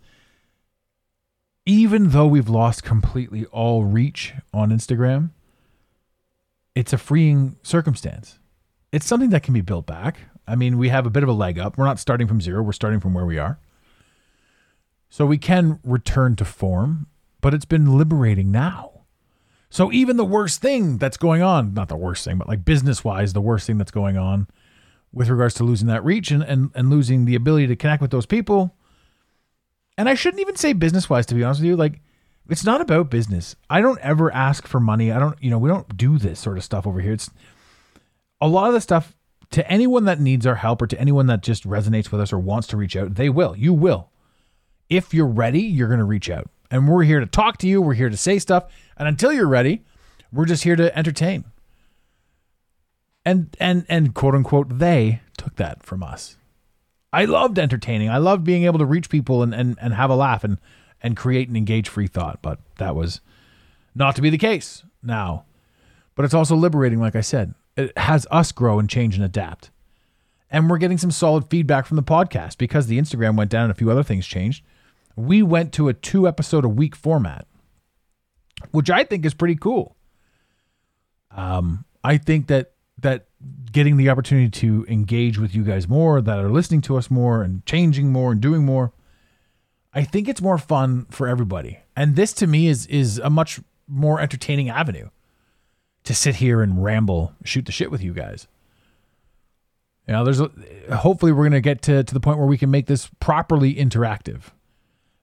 even 1.65 2.09
though 2.09 2.27
we've 2.27 2.49
lost 2.49 2.83
completely 2.83 3.45
all 3.45 3.83
reach 3.83 4.33
on 4.53 4.69
Instagram, 4.69 5.31
it's 6.73 6.93
a 6.93 6.97
freeing 6.97 7.57
circumstance. 7.63 8.39
It's 8.95 9.05
something 9.05 9.31
that 9.31 9.43
can 9.43 9.53
be 9.53 9.59
built 9.59 9.85
back. 9.85 10.19
I 10.47 10.55
mean, 10.55 10.77
we 10.77 10.87
have 10.87 11.05
a 11.05 11.09
bit 11.09 11.21
of 11.21 11.27
a 11.27 11.33
leg 11.33 11.59
up. 11.59 11.77
We're 11.77 11.83
not 11.83 11.99
starting 11.99 12.27
from 12.27 12.39
zero, 12.39 12.63
we're 12.63 12.71
starting 12.71 13.01
from 13.01 13.13
where 13.13 13.25
we 13.25 13.37
are. 13.37 13.59
So 15.09 15.25
we 15.25 15.37
can 15.37 15.81
return 15.83 16.37
to 16.37 16.45
form, 16.45 17.07
but 17.41 17.53
it's 17.53 17.65
been 17.65 17.97
liberating 17.97 18.51
now. 18.51 19.01
So 19.69 19.91
even 19.91 20.15
the 20.15 20.23
worst 20.23 20.61
thing 20.61 20.97
that's 20.97 21.17
going 21.17 21.41
on, 21.41 21.73
not 21.73 21.89
the 21.89 21.97
worst 21.97 22.23
thing, 22.23 22.37
but 22.37 22.47
like 22.47 22.63
business 22.63 23.03
wise, 23.03 23.33
the 23.33 23.41
worst 23.41 23.67
thing 23.67 23.77
that's 23.77 23.91
going 23.91 24.15
on 24.15 24.47
with 25.11 25.27
regards 25.27 25.55
to 25.55 25.65
losing 25.65 25.89
that 25.89 26.05
reach 26.05 26.31
and, 26.31 26.41
and, 26.43 26.71
and 26.73 26.89
losing 26.89 27.25
the 27.25 27.35
ability 27.35 27.67
to 27.67 27.75
connect 27.75 28.01
with 28.01 28.11
those 28.11 28.25
people. 28.25 28.77
And 29.97 30.07
I 30.07 30.13
shouldn't 30.13 30.39
even 30.39 30.55
say 30.55 30.71
business 30.71 31.09
wise, 31.09 31.25
to 31.25 31.35
be 31.35 31.43
honest 31.43 31.59
with 31.59 31.67
you. 31.67 31.75
Like, 31.75 31.99
it's 32.47 32.63
not 32.63 32.79
about 32.79 33.09
business. 33.09 33.57
I 33.69 33.81
don't 33.81 33.99
ever 33.99 34.33
ask 34.33 34.65
for 34.65 34.79
money. 34.79 35.11
I 35.11 35.19
don't, 35.19 35.41
you 35.43 35.49
know, 35.49 35.57
we 35.57 35.67
don't 35.67 35.97
do 35.97 36.17
this 36.17 36.39
sort 36.39 36.57
of 36.57 36.63
stuff 36.63 36.87
over 36.87 37.01
here. 37.01 37.11
It's 37.11 37.29
a 38.41 38.47
lot 38.47 38.67
of 38.67 38.73
the 38.73 38.81
stuff 38.81 39.15
to 39.51 39.69
anyone 39.71 40.05
that 40.05 40.19
needs 40.19 40.45
our 40.45 40.55
help 40.55 40.81
or 40.81 40.87
to 40.87 40.99
anyone 40.99 41.27
that 41.27 41.41
just 41.41 41.67
resonates 41.67 42.11
with 42.11 42.21
us 42.21 42.33
or 42.33 42.39
wants 42.39 42.67
to 42.67 42.77
reach 42.77 42.95
out, 42.95 43.15
they 43.15 43.29
will. 43.29 43.55
You 43.55 43.73
will. 43.73 44.09
If 44.89 45.13
you're 45.13 45.25
ready, 45.25 45.61
you're 45.61 45.87
going 45.87 45.99
to 45.99 46.05
reach 46.05 46.29
out. 46.29 46.49
And 46.69 46.87
we're 46.87 47.03
here 47.03 47.19
to 47.19 47.25
talk 47.25 47.57
to 47.59 47.67
you. 47.67 47.81
We're 47.81 47.93
here 47.93 48.09
to 48.09 48.17
say 48.17 48.39
stuff. 48.39 48.65
And 48.97 49.07
until 49.07 49.31
you're 49.31 49.47
ready, 49.47 49.83
we're 50.31 50.45
just 50.45 50.63
here 50.63 50.75
to 50.75 50.95
entertain. 50.97 51.45
And 53.25 53.55
and 53.59 53.85
and 53.89 54.13
quote 54.13 54.35
unquote 54.35 54.77
they 54.77 55.21
took 55.37 55.55
that 55.55 55.83
from 55.83 56.03
us. 56.03 56.37
I 57.11 57.25
loved 57.25 57.57
entertaining. 57.57 58.09
I 58.09 58.17
loved 58.17 58.43
being 58.43 58.65
able 58.65 58.79
to 58.79 58.85
reach 58.85 59.09
people 59.09 59.41
and, 59.41 59.55
and, 59.55 59.77
and 59.81 59.93
have 59.93 60.09
a 60.09 60.15
laugh 60.15 60.43
and, 60.43 60.57
and 61.01 61.15
create 61.15 61.47
and 61.47 61.55
engage 61.55 61.87
free 61.87 62.07
thought. 62.07 62.41
But 62.41 62.59
that 62.77 62.93
was 62.93 63.21
not 63.95 64.17
to 64.17 64.21
be 64.21 64.29
the 64.29 64.37
case 64.37 64.83
now. 65.01 65.45
But 66.15 66.25
it's 66.25 66.33
also 66.33 66.57
liberating, 66.57 66.99
like 66.99 67.15
I 67.15 67.21
said. 67.21 67.53
It 67.77 67.97
has 67.97 68.25
us 68.31 68.51
grow 68.51 68.79
and 68.79 68.89
change 68.89 69.15
and 69.15 69.23
adapt. 69.23 69.71
And 70.49 70.69
we're 70.69 70.77
getting 70.77 70.97
some 70.97 71.11
solid 71.11 71.49
feedback 71.49 71.85
from 71.85 71.97
the 71.97 72.03
podcast 72.03 72.57
because 72.57 72.87
the 72.87 72.99
Instagram 72.99 73.35
went 73.35 73.51
down 73.51 73.63
and 73.63 73.71
a 73.71 73.75
few 73.75 73.91
other 73.91 74.03
things 74.03 74.25
changed. 74.25 74.63
we 75.15 75.41
went 75.41 75.73
to 75.73 75.87
a 75.87 75.93
two 75.93 76.27
episode 76.27 76.65
a 76.65 76.69
week 76.69 76.95
format, 76.95 77.47
which 78.71 78.89
I 78.89 79.03
think 79.03 79.25
is 79.25 79.33
pretty 79.33 79.55
cool. 79.55 79.95
Um, 81.31 81.85
I 82.03 82.17
think 82.17 82.47
that 82.47 82.71
that 82.99 83.27
getting 83.71 83.97
the 83.97 84.09
opportunity 84.09 84.49
to 84.49 84.85
engage 84.87 85.37
with 85.37 85.53
you 85.53 85.63
guys 85.63 85.87
more, 85.87 86.21
that 86.21 86.39
are 86.39 86.49
listening 86.49 86.81
to 86.81 86.97
us 86.97 87.11
more, 87.11 87.43
and 87.43 87.65
changing 87.65 88.11
more 88.11 88.31
and 88.31 88.39
doing 88.41 88.65
more, 88.65 88.93
I 89.93 90.03
think 90.03 90.27
it's 90.27 90.41
more 90.41 90.57
fun 90.57 91.05
for 91.09 91.27
everybody. 91.27 91.79
And 91.95 92.15
this 92.15 92.33
to 92.33 92.47
me 92.47 92.67
is 92.67 92.85
is 92.87 93.19
a 93.19 93.29
much 93.29 93.59
more 93.87 94.19
entertaining 94.19 94.69
avenue 94.69 95.09
to 96.05 96.13
sit 96.13 96.35
here 96.35 96.61
and 96.61 96.83
ramble, 96.83 97.33
shoot 97.43 97.65
the 97.65 97.71
shit 97.71 97.91
with 97.91 98.01
you 98.01 98.13
guys. 98.13 98.47
You 100.07 100.13
know, 100.13 100.23
there's 100.23 100.39
a, 100.39 100.51
hopefully 100.95 101.31
we're 101.31 101.45
gonna 101.45 101.61
get 101.61 101.81
to 101.83 102.03
to 102.03 102.13
the 102.13 102.19
point 102.19 102.37
where 102.37 102.47
we 102.47 102.57
can 102.57 102.71
make 102.71 102.85
this 102.85 103.09
properly 103.19 103.75
interactive. 103.75 104.51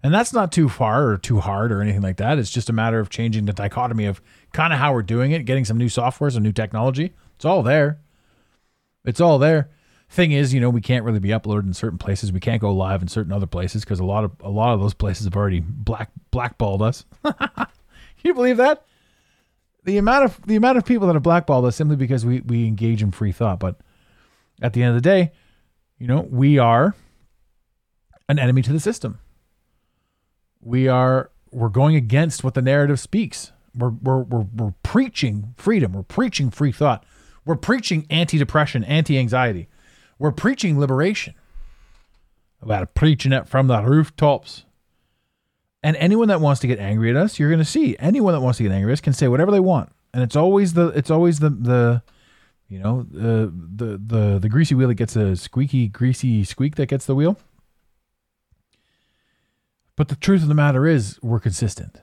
And 0.05 0.13
that's 0.13 0.33
not 0.33 0.51
too 0.51 0.69
far 0.69 1.09
or 1.09 1.17
too 1.17 1.39
hard 1.39 1.71
or 1.71 1.81
anything 1.81 2.03
like 2.03 2.17
that. 2.17 2.37
It's 2.37 2.51
just 2.51 2.69
a 2.69 2.73
matter 2.73 2.99
of 2.99 3.09
changing 3.09 3.45
the 3.45 3.53
dichotomy 3.53 4.07
of 4.07 4.21
kind 4.53 4.73
of 4.73 4.81
how 4.81 4.93
we're 4.93 5.03
doing 5.03 5.31
it, 5.31 5.45
getting 5.45 5.65
some 5.65 5.79
new 5.79 5.89
software, 5.89 6.29
some 6.29 6.43
new 6.43 6.53
technology. 6.53 7.13
It's 7.37 7.45
all 7.45 7.63
there. 7.63 8.01
It's 9.05 9.21
all 9.21 9.39
there. 9.39 9.71
Thing 10.09 10.33
is, 10.33 10.53
you 10.53 10.61
know, 10.61 10.69
we 10.69 10.81
can't 10.81 11.05
really 11.05 11.21
be 11.21 11.29
uploaded 11.29 11.67
in 11.67 11.73
certain 11.73 11.99
places. 11.99 12.33
We 12.33 12.41
can't 12.41 12.61
go 12.61 12.75
live 12.75 13.01
in 13.01 13.09
certain 13.09 13.33
other 13.33 13.47
places 13.47 13.85
because 13.85 14.01
a 14.01 14.05
lot 14.05 14.25
of 14.25 14.33
a 14.41 14.51
lot 14.51 14.75
of 14.75 14.81
those 14.81 14.93
places 14.93 15.25
have 15.25 15.37
already 15.37 15.61
black 15.61 16.11
blackballed 16.33 16.83
us. 16.83 17.05
Can 17.23 17.69
you 18.25 18.35
believe 18.35 18.57
that? 18.59 18.85
The 19.85 19.99
amount 19.99 20.25
of 20.25 20.47
the 20.47 20.57
amount 20.57 20.79
of 20.79 20.85
people 20.85 21.07
that 21.09 21.15
have 21.15 21.23
blackballed 21.23 21.65
us 21.65 21.77
simply 21.77 21.97
because 21.97 22.25
we 22.25 22.41
we 22.41 22.67
engage 22.67 23.03
in 23.03 23.11
free 23.11 23.33
thought. 23.33 23.59
But 23.59 23.81
at 24.61 24.73
the 24.73 24.83
end 24.83 24.97
of 24.97 25.03
the 25.03 25.09
day, 25.09 25.33
you 25.99 26.07
know, 26.07 26.21
we 26.31 26.59
are 26.59 26.95
an 28.29 28.39
enemy 28.39 28.63
to 28.63 28.73
the 28.73 28.81
system 28.81 29.19
we 30.63 30.89
are 30.89 31.31
we're 31.51 31.69
going 31.69 31.97
against 31.97 32.43
what 32.43 32.55
the 32.55 32.63
narrative 32.63 32.99
speaks. 32.99 33.53
We're 33.77 33.91
we're 33.91 34.23
we're, 34.23 34.47
we're 34.55 34.75
preaching 34.83 35.55
freedom. 35.57 35.93
We're 35.93 36.03
preaching 36.03 36.51
free 36.51 36.73
thought. 36.73 37.05
We're 37.45 37.57
preaching 37.57 38.07
anti-depression, 38.09 38.85
anti-anxiety. 38.85 39.69
We're 40.19 40.31
preaching 40.31 40.79
liberation. 40.79 41.35
About 42.61 42.95
preaching 42.95 43.33
it 43.33 43.49
from 43.49 43.67
the 43.67 43.83
rooftops. 43.83 44.65
And 45.83 45.97
anyone 45.97 46.29
that 46.29 46.41
wants 46.41 46.61
to 46.61 46.67
get 46.67 46.79
angry 46.79 47.11
at 47.11 47.17
us, 47.17 47.39
you're 47.39 47.49
going 47.49 47.59
to 47.59 47.65
see 47.65 47.97
anyone 47.99 48.33
that 48.35 48.41
wants 48.41 48.59
to 48.59 48.63
get 48.63 48.73
angry 48.73 48.93
at 48.93 48.95
us 48.95 49.01
can 49.01 49.13
say 49.13 49.29
whatever 49.29 49.51
they 49.51 49.61
want, 49.61 49.91
and 50.15 50.23
it's 50.23 50.37
always 50.37 50.75
the 50.75 50.89
it's 50.89 51.11
always 51.11 51.41
the 51.41 51.51
the 51.51 52.03
you 52.69 52.79
know 52.79 53.05
the 53.11 53.53
the 53.53 53.99
the 53.99 54.39
the 54.39 54.49
greasy 54.49 54.75
wheel 54.75 54.89
that 54.89 54.95
gets 54.95 55.17
a 55.17 55.35
squeaky 55.35 55.89
greasy 55.89 56.45
squeak 56.45 56.77
that 56.77 56.87
gets 56.87 57.07
the 57.07 57.15
wheel. 57.15 57.37
But 59.97 60.09
the 60.09 60.17
truth 60.17 60.43
of 60.43 60.49
the 60.49 60.55
matter 60.55 60.87
is, 60.87 61.19
we're 61.23 61.41
consistent. 61.41 62.01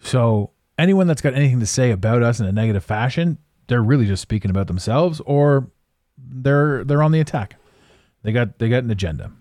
So 0.00 0.50
anyone 0.78 1.06
that's 1.06 1.20
got 1.20 1.34
anything 1.34 1.60
to 1.60 1.66
say 1.66 1.90
about 1.90 2.22
us 2.22 2.40
in 2.40 2.46
a 2.46 2.52
negative 2.52 2.84
fashion, 2.84 3.38
they're 3.66 3.82
really 3.82 4.06
just 4.06 4.22
speaking 4.22 4.50
about 4.50 4.66
themselves, 4.66 5.20
or 5.26 5.70
they're 6.16 6.84
they're 6.84 7.02
on 7.02 7.12
the 7.12 7.20
attack. 7.20 7.56
They 8.22 8.32
got 8.32 8.58
they 8.58 8.68
got 8.68 8.84
an 8.84 8.90
agenda. 8.90 9.32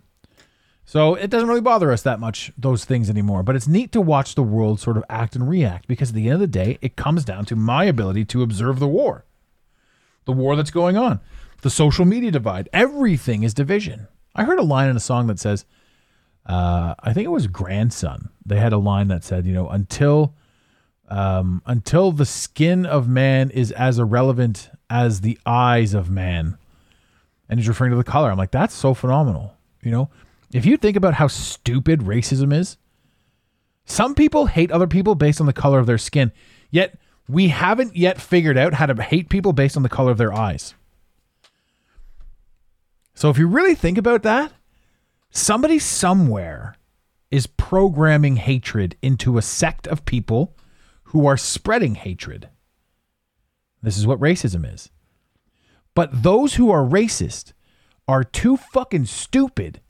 So 0.85 1.15
it 1.15 1.29
doesn't 1.29 1.47
really 1.47 1.61
bother 1.61 1.91
us 1.91 2.01
that 2.01 2.19
much 2.19 2.51
those 2.57 2.85
things 2.85 3.09
anymore. 3.09 3.43
But 3.43 3.55
it's 3.55 3.67
neat 3.67 3.91
to 3.93 4.01
watch 4.01 4.35
the 4.35 4.43
world 4.43 4.79
sort 4.79 4.97
of 4.97 5.03
act 5.09 5.35
and 5.35 5.47
react 5.47 5.87
because 5.87 6.09
at 6.09 6.15
the 6.15 6.25
end 6.25 6.35
of 6.35 6.39
the 6.39 6.47
day, 6.47 6.77
it 6.81 6.95
comes 6.95 7.23
down 7.23 7.45
to 7.45 7.55
my 7.55 7.85
ability 7.85 8.25
to 8.25 8.43
observe 8.43 8.79
the 8.79 8.87
war, 8.87 9.25
the 10.25 10.33
war 10.33 10.55
that's 10.55 10.71
going 10.71 10.97
on, 10.97 11.21
the 11.61 11.69
social 11.69 12.05
media 12.05 12.31
divide. 12.31 12.67
Everything 12.73 13.43
is 13.43 13.53
division. 13.53 14.07
I 14.35 14.43
heard 14.43 14.59
a 14.59 14.63
line 14.63 14.89
in 14.89 14.97
a 14.97 15.01
song 15.01 15.27
that 15.27 15.39
says 15.39 15.65
uh, 16.45 16.95
I 16.99 17.13
think 17.13 17.25
it 17.25 17.31
was 17.31 17.47
grandson. 17.47 18.29
They 18.45 18.57
had 18.57 18.73
a 18.73 18.77
line 18.77 19.09
that 19.09 19.23
said, 19.23 19.45
you 19.45 19.53
know, 19.53 19.69
until 19.69 20.35
um, 21.07 21.61
until 21.65 22.11
the 22.11 22.25
skin 22.25 22.85
of 22.85 23.07
man 23.07 23.49
is 23.49 23.71
as 23.73 23.99
irrelevant 23.99 24.69
as 24.89 25.21
the 25.21 25.37
eyes 25.45 25.93
of 25.93 26.09
man, 26.09 26.57
and 27.49 27.59
he's 27.59 27.67
referring 27.67 27.91
to 27.91 27.97
the 27.97 28.03
color. 28.03 28.31
I'm 28.31 28.37
like, 28.37 28.51
that's 28.51 28.73
so 28.73 28.93
phenomenal. 28.93 29.53
You 29.83 29.91
know, 29.91 30.09
if 30.53 30.65
you 30.65 30.77
think 30.77 30.97
about 30.97 31.15
how 31.15 31.27
stupid 31.27 32.01
racism 32.01 32.53
is, 32.53 32.77
some 33.85 34.15
people 34.15 34.45
hate 34.47 34.71
other 34.71 34.87
people 34.87 35.15
based 35.15 35.39
on 35.39 35.47
the 35.47 35.53
color 35.53 35.79
of 35.79 35.85
their 35.85 35.97
skin, 35.97 36.31
yet 36.69 36.97
we 37.27 37.49
haven't 37.49 37.95
yet 37.95 38.21
figured 38.21 38.57
out 38.57 38.73
how 38.73 38.85
to 38.85 39.01
hate 39.01 39.29
people 39.29 39.53
based 39.53 39.77
on 39.77 39.83
the 39.83 39.89
color 39.89 40.11
of 40.11 40.17
their 40.17 40.33
eyes. 40.33 40.75
So 43.13 43.29
if 43.29 43.37
you 43.37 43.47
really 43.47 43.75
think 43.75 43.97
about 43.97 44.23
that, 44.23 44.51
somebody 45.29 45.79
somewhere 45.79 46.75
is 47.29 47.47
programming 47.47 48.35
hatred 48.37 48.97
into 49.01 49.37
a 49.37 49.41
sect 49.41 49.87
of 49.87 50.05
people 50.05 50.55
who 51.05 51.25
are 51.25 51.37
spreading 51.37 51.95
hatred. 51.95 52.49
This 53.81 53.97
is 53.97 54.05
what 54.05 54.19
racism 54.19 54.71
is. 54.71 54.89
But 55.93 56.23
those 56.23 56.55
who 56.55 56.71
are 56.71 56.83
racist 56.83 57.53
are 58.07 58.23
too 58.23 58.57
fucking 58.57 59.05
stupid 59.05 59.81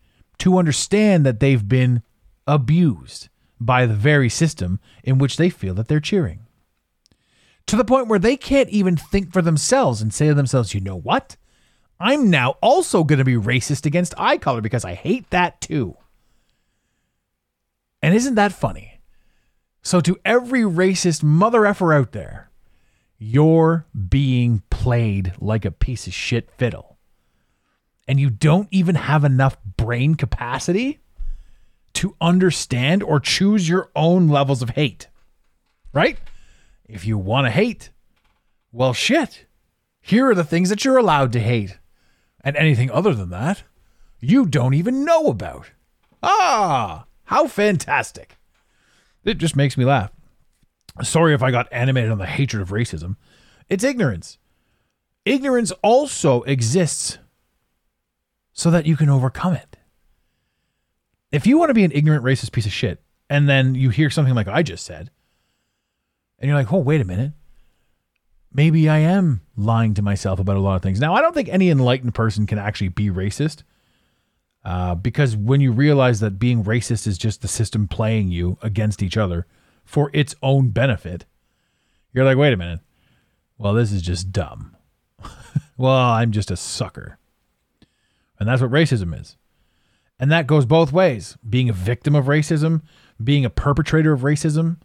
to 0.42 0.58
understand 0.58 1.24
that 1.24 1.40
they've 1.40 1.68
been 1.68 2.02
abused 2.48 3.30
by 3.60 3.86
the 3.86 3.94
very 3.94 4.28
system 4.28 4.80
in 5.04 5.20
which 5.20 5.38
they 5.38 5.52
feel 5.52 5.76
that 5.76 5.88
they're 5.88 6.00
cheering. 6.00 6.40
To 7.68 7.76
the 7.76 7.86
point 7.86 8.08
where 8.08 8.18
they 8.18 8.36
can't 8.36 8.70
even 8.70 8.98
think 8.98 9.32
for 9.32 9.44
themselves 9.44 10.02
and 10.02 10.12
say 10.12 10.30
to 10.30 10.34
themselves, 10.34 10.74
you 10.74 10.82
know 10.82 10.96
what? 10.96 11.38
I'm 12.00 12.32
now 12.32 12.56
also 12.60 13.04
going 13.04 13.20
to 13.20 13.24
be 13.24 13.36
racist 13.36 13.86
against 13.86 14.16
eye 14.18 14.40
color 14.40 14.62
because 14.62 14.84
I 14.84 14.96
hate 14.96 15.30
that 15.30 15.62
too. 15.62 15.96
And 18.02 18.16
isn't 18.16 18.34
that 18.34 18.52
funny? 18.52 19.00
So, 19.84 20.02
to 20.02 20.18
every 20.26 20.62
racist 20.62 21.22
mother 21.22 21.68
effer 21.68 21.94
out 21.94 22.14
there, 22.14 22.50
you're 23.20 23.86
being 24.10 24.64
played 24.72 25.34
like 25.40 25.66
a 25.66 25.72
piece 25.72 26.08
of 26.08 26.14
shit 26.14 26.50
fiddle. 26.58 26.98
And 28.08 28.20
you 28.20 28.30
don't 28.30 28.68
even 28.72 28.96
have 28.96 29.24
enough 29.24 29.58
brain 29.78 30.16
capacity 30.16 31.00
to 31.94 32.16
understand 32.20 33.04
or 33.04 33.20
choose 33.20 33.70
your 33.70 33.92
own 33.96 34.28
levels 34.28 34.62
of 34.62 34.72
hate. 34.72 35.08
Right? 35.94 36.18
If 36.86 37.06
you 37.06 37.18
want 37.18 37.48
to 37.48 37.52
hate, 37.52 37.90
well, 38.72 38.94
shit. 38.94 39.46
Here 40.02 40.30
are 40.30 40.36
the 40.36 40.44
things 40.44 40.70
that 40.70 40.84
you're 40.84 40.98
allowed 40.98 41.32
to 41.34 41.40
hate 41.40 41.78
and 42.44 42.56
anything 42.58 42.90
other 42.90 43.14
than 43.14 43.30
that, 43.30 43.64
you 44.20 44.46
don't 44.46 44.74
even 44.74 45.06
know 45.06 45.28
about. 45.28 45.72
Ah, 46.24 47.06
how 47.26 47.48
fantastic. 47.48 48.38
It 49.24 49.38
just 49.38 49.56
makes 49.56 49.78
me 49.78 49.86
laugh. 49.86 50.12
Sorry 51.04 51.34
if 51.34 51.44
I 51.44 51.52
got 51.52 51.72
animated 51.72 52.12
on 52.12 52.18
the 52.18 52.26
hatred 52.26 52.62
of 52.62 52.70
racism. 52.70 53.16
It's 53.70 53.84
ignorance. 53.84 54.38
Ignorance 55.26 55.72
also 55.84 56.42
exists 56.44 57.20
so 58.54 58.72
that 58.72 58.86
you 58.86 58.96
can 58.96 59.10
overcome 59.10 59.54
it. 59.54 59.78
If 61.32 61.48
you 61.48 61.58
want 61.58 61.70
to 61.70 61.74
be 61.74 61.84
an 61.84 61.92
ignorant 61.94 62.24
racist 62.24 62.52
piece 62.52 62.66
of 62.66 62.74
shit, 62.74 63.02
and 63.30 63.48
then 63.48 63.76
you 63.76 63.90
hear 63.90 64.10
something 64.10 64.36
like 64.36 64.48
I 64.48 64.64
just 64.64 64.86
said, 64.86 65.10
and 66.40 66.50
you're 66.50 66.58
like, 66.58 66.74
oh, 66.74 66.80
wait 66.80 67.02
a 67.02 67.06
minute 67.06 67.32
maybe 68.54 68.90
I 68.90 69.00
am 69.00 69.42
lying 69.56 69.94
to 69.96 70.02
myself 70.02 70.40
about 70.40 70.58
a 70.58 70.62
lot 70.62 70.76
of 70.76 70.82
things. 70.82 71.00
Now, 71.00 71.14
I 71.14 71.22
don't 71.22 71.34
think 71.34 71.50
any 71.50 71.70
enlightened 71.70 72.14
person 72.14 72.46
can 72.46 72.58
actually 72.58 72.90
be 72.90 73.10
racist. 73.10 73.64
Uh, 74.64 74.94
because 74.94 75.36
when 75.36 75.60
you 75.60 75.72
realize 75.72 76.20
that 76.20 76.38
being 76.38 76.64
racist 76.64 77.08
is 77.08 77.18
just 77.18 77.42
the 77.42 77.48
system 77.48 77.88
playing 77.88 78.28
you 78.28 78.60
against 78.62 79.02
each 79.02 79.18
other 79.18 79.48
for 79.84 80.12
its 80.14 80.36
own 80.44 80.70
benefit, 80.70 81.26
you're 82.14 82.26
like, 82.26 82.38
wait 82.38 82.54
a 82.54 82.58
minute. 82.58 82.80
Well, 83.58 83.74
this 83.74 83.92
is 83.92 84.04
just 84.04 84.32
dumb. 84.32 84.76
well, 85.78 85.96
I'm 85.96 86.32
just 86.32 86.52
a 86.52 86.56
sucker. 86.56 87.18
And 88.42 88.50
that's 88.50 88.60
what 88.60 88.72
racism 88.72 89.18
is. 89.22 89.38
And 90.20 90.32
that 90.32 90.48
goes 90.48 90.66
both 90.66 90.92
ways 90.92 91.38
being 91.48 91.70
a 91.70 91.74
victim 91.74 92.16
of 92.16 92.26
racism, 92.26 92.82
being 93.24 93.46
a 93.46 93.52
perpetrator 93.52 94.14
of 94.14 94.22
racism, 94.22 94.78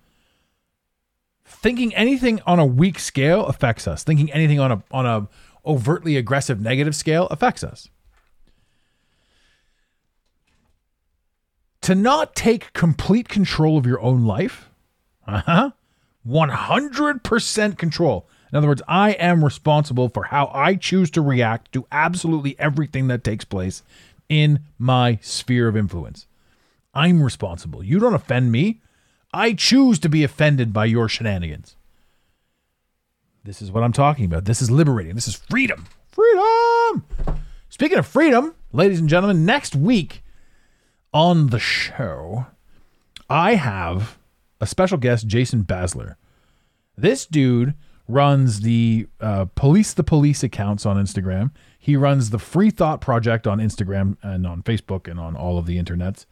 thinking 1.42 1.94
anything 1.94 2.38
on 2.44 2.58
a 2.58 2.66
weak 2.66 2.98
scale 2.98 3.46
affects 3.46 3.88
us. 3.88 4.04
Thinking 4.04 4.30
anything 4.30 4.60
on 4.60 4.72
a 4.72 4.82
on 4.90 5.06
a 5.06 5.26
overtly 5.64 6.18
aggressive 6.18 6.60
negative 6.60 6.94
scale 6.94 7.28
affects 7.28 7.64
us. 7.64 7.88
To 11.80 11.94
not 11.94 12.34
take 12.34 12.74
complete 12.74 13.30
control 13.30 13.78
of 13.78 13.86
your 13.86 14.02
own 14.02 14.26
life, 14.26 14.68
uh-huh, 15.26 15.70
100% 16.28 17.78
control. 17.78 18.28
In 18.52 18.56
other 18.56 18.68
words, 18.68 18.82
I 18.86 19.12
am 19.12 19.44
responsible 19.44 20.08
for 20.08 20.24
how 20.24 20.50
I 20.54 20.76
choose 20.76 21.10
to 21.12 21.20
react 21.20 21.72
to 21.72 21.86
absolutely 21.90 22.58
everything 22.58 23.08
that 23.08 23.24
takes 23.24 23.44
place 23.44 23.82
in 24.28 24.60
my 24.78 25.18
sphere 25.20 25.68
of 25.68 25.76
influence. 25.76 26.26
I'm 26.94 27.22
responsible. 27.22 27.82
You 27.84 27.98
don't 27.98 28.14
offend 28.14 28.52
me. 28.52 28.80
I 29.32 29.52
choose 29.52 29.98
to 30.00 30.08
be 30.08 30.24
offended 30.24 30.72
by 30.72 30.86
your 30.86 31.08
shenanigans. 31.08 31.76
This 33.44 33.60
is 33.60 33.70
what 33.70 33.84
I'm 33.84 33.92
talking 33.92 34.24
about. 34.24 34.44
This 34.44 34.62
is 34.62 34.70
liberating. 34.70 35.14
This 35.14 35.28
is 35.28 35.36
freedom. 35.36 35.86
Freedom. 36.08 37.04
Speaking 37.68 37.98
of 37.98 38.06
freedom, 38.06 38.54
ladies 38.72 38.98
and 38.98 39.08
gentlemen, 39.08 39.44
next 39.44 39.76
week 39.76 40.22
on 41.12 41.48
the 41.48 41.58
show, 41.58 42.46
I 43.28 43.54
have 43.54 44.18
a 44.60 44.66
special 44.66 44.98
guest, 44.98 45.26
Jason 45.26 45.64
Bassler. 45.64 46.16
This 46.96 47.26
dude 47.26 47.74
runs 48.08 48.60
the 48.60 49.06
uh, 49.20 49.46
Police 49.54 49.92
the 49.94 50.04
Police 50.04 50.42
accounts 50.42 50.86
on 50.86 50.96
Instagram. 50.96 51.50
He 51.78 51.96
runs 51.96 52.30
the 52.30 52.38
Free 52.38 52.70
Thought 52.70 53.00
Project 53.00 53.46
on 53.46 53.58
Instagram 53.58 54.16
and 54.22 54.46
on 54.46 54.62
Facebook 54.62 55.08
and 55.08 55.18
on 55.20 55.36
all 55.36 55.58
of 55.58 55.66
the 55.66 55.80
internets. 55.80 56.26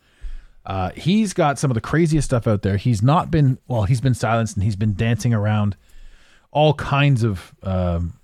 Uh, 0.67 0.91
he's 0.97 1.35
got 1.35 1.59
some 1.59 1.71
of 1.71 1.75
the 1.75 1.81
craziest 1.81 2.27
stuff 2.27 2.47
out 2.47 2.63
there. 2.63 2.77
He's 2.77 3.03
not 3.03 3.31
been, 3.31 3.59
well, 3.69 3.85
he's 3.85 4.01
been 4.01 4.15
silenced 4.15 4.57
and 4.57 4.65
he's 4.65 4.77
been 4.77 4.95
dancing 4.95 5.35
around 5.35 5.77
all 6.51 6.75
kinds 6.75 7.23
of 7.23 7.55
um, 7.63 8.15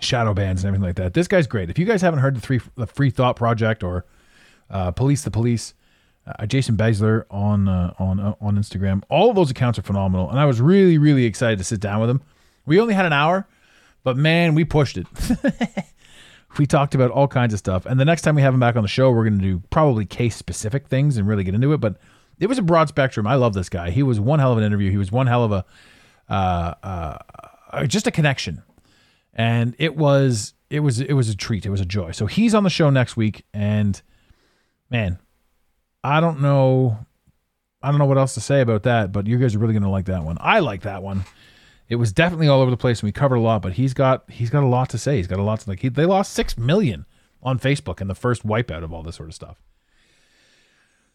shadow 0.00 0.34
bans 0.34 0.64
and 0.64 0.68
everything 0.68 0.86
like 0.86 0.96
that. 0.96 1.14
This 1.14 1.28
guy's 1.28 1.46
great. 1.46 1.70
If 1.70 1.78
you 1.78 1.84
guys 1.84 2.02
haven't 2.02 2.20
heard 2.20 2.34
the, 2.34 2.40
three, 2.40 2.60
the 2.74 2.86
Free 2.86 3.10
Thought 3.10 3.36
Project 3.36 3.82
or 3.82 4.04
uh, 4.68 4.90
Police 4.90 5.22
the 5.22 5.30
Police, 5.30 5.74
uh, 6.26 6.46
Jason 6.46 6.76
Bassler 6.76 7.24
on 7.30 7.68
uh, 7.68 7.94
on 7.98 8.20
uh, 8.20 8.34
on 8.40 8.56
Instagram. 8.56 9.02
All 9.08 9.30
of 9.30 9.36
those 9.36 9.50
accounts 9.50 9.78
are 9.78 9.82
phenomenal, 9.82 10.28
and 10.30 10.38
I 10.38 10.44
was 10.44 10.60
really 10.60 10.98
really 10.98 11.24
excited 11.24 11.58
to 11.58 11.64
sit 11.64 11.80
down 11.80 12.00
with 12.00 12.10
him. 12.10 12.22
We 12.64 12.80
only 12.80 12.94
had 12.94 13.06
an 13.06 13.12
hour, 13.12 13.46
but 14.02 14.16
man, 14.16 14.54
we 14.54 14.64
pushed 14.64 14.96
it. 14.96 15.06
we 16.58 16.66
talked 16.66 16.94
about 16.94 17.10
all 17.10 17.28
kinds 17.28 17.52
of 17.52 17.58
stuff, 17.58 17.86
and 17.86 18.00
the 18.00 18.04
next 18.04 18.22
time 18.22 18.34
we 18.34 18.42
have 18.42 18.54
him 18.54 18.60
back 18.60 18.76
on 18.76 18.82
the 18.82 18.88
show, 18.88 19.10
we're 19.10 19.24
going 19.24 19.38
to 19.38 19.44
do 19.44 19.62
probably 19.70 20.04
case 20.04 20.36
specific 20.36 20.88
things 20.88 21.16
and 21.16 21.28
really 21.28 21.44
get 21.44 21.54
into 21.54 21.72
it. 21.72 21.78
But 21.78 21.96
it 22.38 22.48
was 22.48 22.58
a 22.58 22.62
broad 22.62 22.88
spectrum. 22.88 23.26
I 23.26 23.36
love 23.36 23.54
this 23.54 23.68
guy. 23.68 23.90
He 23.90 24.02
was 24.02 24.18
one 24.20 24.38
hell 24.40 24.52
of 24.52 24.58
an 24.58 24.64
interview. 24.64 24.90
He 24.90 24.96
was 24.96 25.12
one 25.12 25.26
hell 25.26 25.44
of 25.44 25.52
a 25.52 25.64
uh, 26.28 26.74
uh, 26.82 27.86
just 27.86 28.06
a 28.06 28.10
connection, 28.10 28.62
and 29.32 29.76
it 29.78 29.96
was 29.96 30.54
it 30.70 30.80
was 30.80 31.00
it 31.00 31.12
was 31.12 31.28
a 31.28 31.36
treat. 31.36 31.64
It 31.66 31.70
was 31.70 31.80
a 31.80 31.86
joy. 31.86 32.10
So 32.10 32.26
he's 32.26 32.54
on 32.54 32.64
the 32.64 32.70
show 32.70 32.90
next 32.90 33.16
week, 33.16 33.44
and 33.54 34.00
man, 34.90 35.18
I 36.06 36.20
don't 36.20 36.40
know. 36.40 37.04
I 37.82 37.90
don't 37.90 37.98
know 37.98 38.06
what 38.06 38.16
else 38.16 38.34
to 38.34 38.40
say 38.40 38.60
about 38.60 38.84
that, 38.84 39.10
but 39.10 39.26
you 39.26 39.38
guys 39.38 39.56
are 39.56 39.58
really 39.58 39.74
gonna 39.74 39.90
like 39.90 40.04
that 40.06 40.22
one. 40.22 40.38
I 40.40 40.60
like 40.60 40.82
that 40.82 41.02
one. 41.02 41.24
It 41.88 41.96
was 41.96 42.12
definitely 42.12 42.46
all 42.46 42.60
over 42.60 42.70
the 42.70 42.76
place, 42.76 43.00
and 43.00 43.08
we 43.08 43.12
covered 43.12 43.36
a 43.36 43.40
lot. 43.40 43.60
But 43.60 43.72
he's 43.72 43.92
got 43.92 44.30
he's 44.30 44.48
got 44.48 44.62
a 44.62 44.68
lot 44.68 44.88
to 44.90 44.98
say. 44.98 45.16
He's 45.16 45.26
got 45.26 45.40
a 45.40 45.42
lot 45.42 45.60
to 45.60 45.70
like. 45.70 45.80
He, 45.80 45.88
they 45.88 46.06
lost 46.06 46.32
six 46.32 46.56
million 46.56 47.06
on 47.42 47.58
Facebook 47.58 48.00
in 48.00 48.06
the 48.06 48.14
first 48.14 48.46
wipeout 48.46 48.84
of 48.84 48.92
all 48.92 49.02
this 49.02 49.16
sort 49.16 49.28
of 49.28 49.34
stuff. 49.34 49.60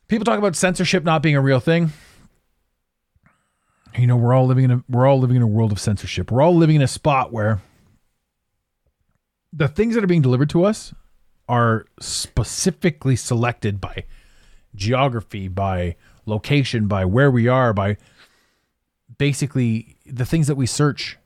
People 0.10 0.26
talk 0.26 0.38
about 0.38 0.58
censorship 0.58 1.06
not 1.06 1.24
being 1.24 1.38
a 1.38 1.42
real 1.42 1.62
thing. 1.62 1.94
You 3.98 4.08
know, 4.08 4.18
we're 4.18 4.34
all 4.34 4.46
living 4.46 4.66
in 4.66 4.72
a 4.72 4.84
we're 4.90 5.08
all 5.08 5.22
living 5.22 5.38
in 5.38 5.42
a 5.42 5.48
world 5.48 5.72
of 5.72 5.80
censorship. 5.80 6.30
We're 6.30 6.42
all 6.42 6.56
living 6.56 6.76
in 6.76 6.82
a 6.82 6.88
spot 6.88 7.32
where 7.32 7.62
the 9.54 9.70
things 9.70 9.96
that 9.96 10.04
are 10.04 10.08
being 10.08 10.22
delivered 10.22 10.50
to 10.50 10.66
us 10.66 10.94
are 11.48 11.86
specifically 12.02 13.16
selected 13.16 13.80
by 13.80 14.04
geography, 14.76 15.48
by 15.48 15.96
location, 16.26 16.88
by 16.88 17.06
where 17.06 17.32
we 17.32 17.48
are, 17.48 17.74
by 17.74 17.98
basically 19.18 19.98
the 20.06 20.26
things 20.26 20.48
that 20.48 20.56
we 20.56 20.66
search. 20.66 21.18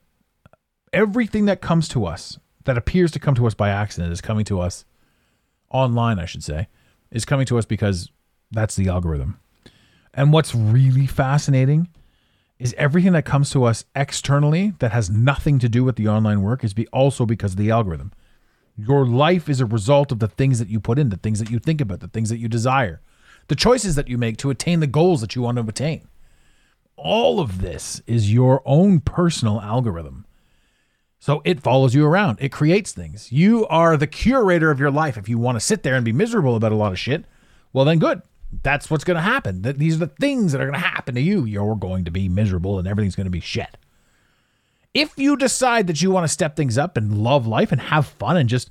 Everything 0.93 1.45
that 1.45 1.61
comes 1.61 1.87
to 1.89 2.05
us 2.05 2.39
that 2.65 2.77
appears 2.77 3.11
to 3.11 3.19
come 3.19 3.35
to 3.35 3.45
us 3.47 3.53
by 3.53 3.69
accident 3.69 4.11
is 4.11 4.21
coming 4.21 4.45
to 4.45 4.59
us 4.59 4.85
online, 5.69 6.19
I 6.19 6.25
should 6.25 6.43
say, 6.43 6.67
is 7.11 7.25
coming 7.25 7.45
to 7.47 7.57
us 7.57 7.65
because 7.65 8.11
that's 8.51 8.75
the 8.75 8.87
algorithm. 8.87 9.39
And 10.13 10.31
what's 10.31 10.55
really 10.55 11.07
fascinating 11.07 11.89
is 12.57 12.73
everything 12.77 13.11
that 13.13 13.25
comes 13.25 13.49
to 13.51 13.65
us 13.65 13.83
externally 13.95 14.73
that 14.79 14.93
has 14.93 15.09
nothing 15.09 15.59
to 15.59 15.67
do 15.67 15.83
with 15.83 15.97
the 15.97 16.07
online 16.07 16.41
work 16.41 16.63
is 16.63 16.73
be 16.73 16.87
also 16.87 17.25
because 17.25 17.51
of 17.51 17.57
the 17.57 17.69
algorithm. 17.69 18.13
Your 18.77 19.05
life 19.05 19.49
is 19.49 19.59
a 19.59 19.65
result 19.65 20.11
of 20.11 20.19
the 20.19 20.27
things 20.27 20.59
that 20.59 20.69
you 20.69 20.79
put 20.79 20.97
in, 20.97 21.09
the 21.09 21.17
things 21.17 21.39
that 21.39 21.49
you 21.49 21.59
think 21.59 21.81
about, 21.81 21.99
the 21.99 22.07
things 22.07 22.29
that 22.29 22.37
you 22.37 22.47
desire, 22.47 23.01
the 23.47 23.55
choices 23.55 23.95
that 23.95 24.07
you 24.07 24.17
make 24.17 24.37
to 24.37 24.49
attain 24.49 24.79
the 24.79 24.87
goals 24.87 25.21
that 25.21 25.35
you 25.35 25.41
want 25.41 25.57
to 25.57 25.67
attain. 25.67 26.07
All 26.97 27.39
of 27.39 27.61
this 27.61 28.01
is 28.07 28.33
your 28.33 28.61
own 28.65 28.99
personal 29.01 29.61
algorithm. 29.61 30.25
So 31.19 31.41
it 31.43 31.61
follows 31.61 31.95
you 31.95 32.05
around. 32.05 32.37
It 32.39 32.51
creates 32.51 32.91
things. 32.91 33.31
You 33.31 33.65
are 33.67 33.97
the 33.97 34.07
curator 34.07 34.71
of 34.71 34.79
your 34.79 34.91
life. 34.91 35.17
If 35.17 35.27
you 35.27 35.37
want 35.37 35.55
to 35.55 35.59
sit 35.59 35.83
there 35.83 35.95
and 35.95 36.05
be 36.05 36.13
miserable 36.13 36.55
about 36.55 36.71
a 36.71 36.75
lot 36.75 36.91
of 36.91 36.99
shit, 36.99 37.25
well, 37.73 37.85
then 37.85 37.99
good. 37.99 38.21
That's 38.63 38.89
what's 38.89 39.03
going 39.03 39.15
to 39.15 39.21
happen. 39.21 39.61
These 39.63 39.95
are 39.95 40.05
the 40.05 40.07
things 40.07 40.51
that 40.51 40.61
are 40.61 40.69
going 40.69 40.79
to 40.79 40.87
happen 40.87 41.15
to 41.15 41.21
you. 41.21 41.43
You're 41.45 41.75
going 41.75 42.05
to 42.05 42.11
be 42.11 42.29
miserable 42.29 42.79
and 42.79 42.87
everything's 42.87 43.15
going 43.15 43.25
to 43.25 43.31
be 43.31 43.39
shit. 43.39 43.77
If 44.93 45.17
you 45.17 45.35
decide 45.35 45.87
that 45.87 46.01
you 46.01 46.11
want 46.11 46.23
to 46.23 46.31
step 46.31 46.55
things 46.55 46.77
up 46.77 46.95
and 46.95 47.17
love 47.17 47.45
life 47.45 47.71
and 47.73 47.81
have 47.81 48.05
fun 48.05 48.37
and 48.37 48.47
just 48.47 48.69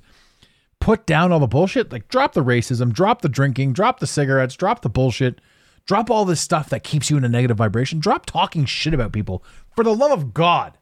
put 0.85 1.07
down 1.07 1.31
all 1.31 1.39
the 1.39 1.47
bullshit, 1.47 1.91
like 1.91 2.07
drop 2.09 2.33
the 2.33 2.43
racism, 2.43 2.93
drop 2.93 3.23
the 3.23 3.27
drinking, 3.27 3.73
drop 3.73 3.99
the 3.99 4.05
cigarettes, 4.05 4.53
drop 4.53 4.83
the 4.83 4.89
bullshit, 4.89 5.41
drop 5.87 6.11
all 6.11 6.25
this 6.25 6.39
stuff 6.39 6.69
that 6.69 6.83
keeps 6.83 7.09
you 7.09 7.17
in 7.17 7.23
a 7.23 7.27
negative 7.27 7.57
vibration, 7.57 7.99
drop 7.99 8.27
talking 8.27 8.65
shit 8.65 8.93
about 8.93 9.11
people. 9.11 9.43
For 9.75 9.83
the 9.83 9.95
love 9.95 10.11
of 10.11 10.31
God, 10.31 10.77